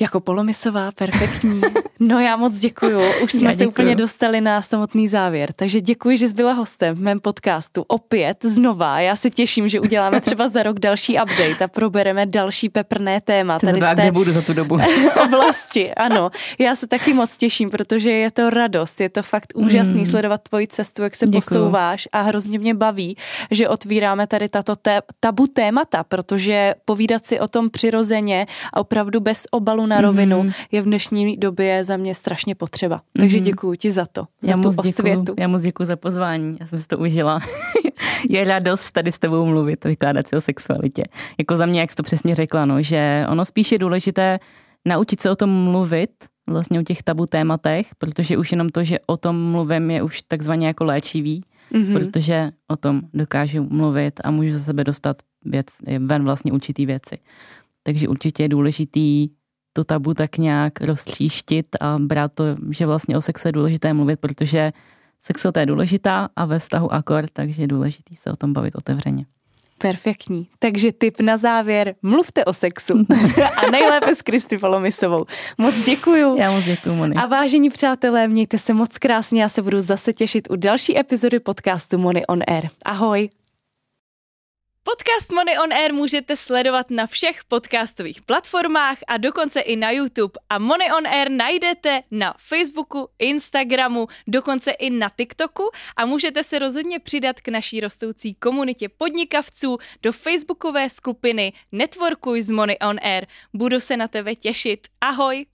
[0.00, 1.60] Jako polomisová, perfektní.
[2.00, 3.00] No já moc děkuju.
[3.22, 5.52] Už jsme se úplně dostali na samotný závěr.
[5.52, 7.84] Takže děkuji, že jsi byla hostem v mém podcastu.
[7.88, 9.00] Opět znova.
[9.00, 13.58] Já se těším, že uděláme třeba za rok další update a probereme další peprné téma.
[13.58, 14.78] Tady z té budu za tu dobu.
[15.24, 16.30] oblasti, ano.
[16.58, 19.00] Já se taky moc těším, protože je to radost.
[19.00, 20.06] Je to fakt úžasný mm.
[20.06, 21.40] sledovat tvoji cestu, jak se děkuju.
[21.40, 23.16] posouváš a hrozně mě baví,
[23.50, 29.20] že otvíráme tady tato té, tabu témata, protože povídat si o tom přirozeně a opravdu
[29.20, 30.54] bez obalu na rovinu mm-hmm.
[30.72, 33.00] je v dnešní době za mě strašně potřeba.
[33.18, 33.42] Takže mm-hmm.
[33.42, 35.20] děkuji ti za to, za já tu moc osvětu.
[35.20, 37.40] Děkuju, já moc děkuji za pozvání, já jsem si to užila.
[38.30, 41.04] je radost tady s tebou mluvit vykládat si o sexualitě.
[41.38, 44.38] Jako za mě, jak jsi to přesně řekla, no, že ono spíš je důležité
[44.86, 46.10] naučit se o tom mluvit,
[46.46, 50.22] vlastně o těch tabu tématech, protože už jenom to, že o tom mluvím, je už
[50.22, 51.92] takzvaně jako léčivý, mm-hmm.
[51.92, 55.66] protože o tom dokážu mluvit a můžu za sebe dostat věc,
[55.98, 57.18] ven vlastně určitý věci.
[57.82, 59.28] Takže určitě je důležitý
[59.76, 64.20] to tabu tak nějak roztříštit a brát to, že vlastně o sexu je důležité mluvit,
[64.20, 64.72] protože
[65.22, 69.26] sexualita je důležitá a ve vztahu akor, takže je důležitý se o tom bavit otevřeně.
[69.78, 70.48] Perfektní.
[70.58, 72.94] Takže tip na závěr, mluvte o sexu.
[73.56, 75.24] a nejlépe s Kristy Polomisovou.
[75.58, 76.36] Moc děkuju.
[76.36, 77.14] Já moc děkuju, Moni.
[77.14, 81.40] A vážení přátelé, mějte se moc krásně, já se budu zase těšit u další epizody
[81.40, 82.68] podcastu Moni on Air.
[82.84, 83.28] Ahoj.
[84.86, 90.32] Podcast Money on Air můžete sledovat na všech podcastových platformách a dokonce i na YouTube.
[90.50, 96.58] A Money on Air najdete na Facebooku, Instagramu, dokonce i na TikToku a můžete se
[96.58, 103.26] rozhodně přidat k naší rostoucí komunitě podnikavců do facebookové skupiny Networkuj z Money on Air.
[103.54, 104.86] Budu se na tebe těšit.
[105.00, 105.46] Ahoj!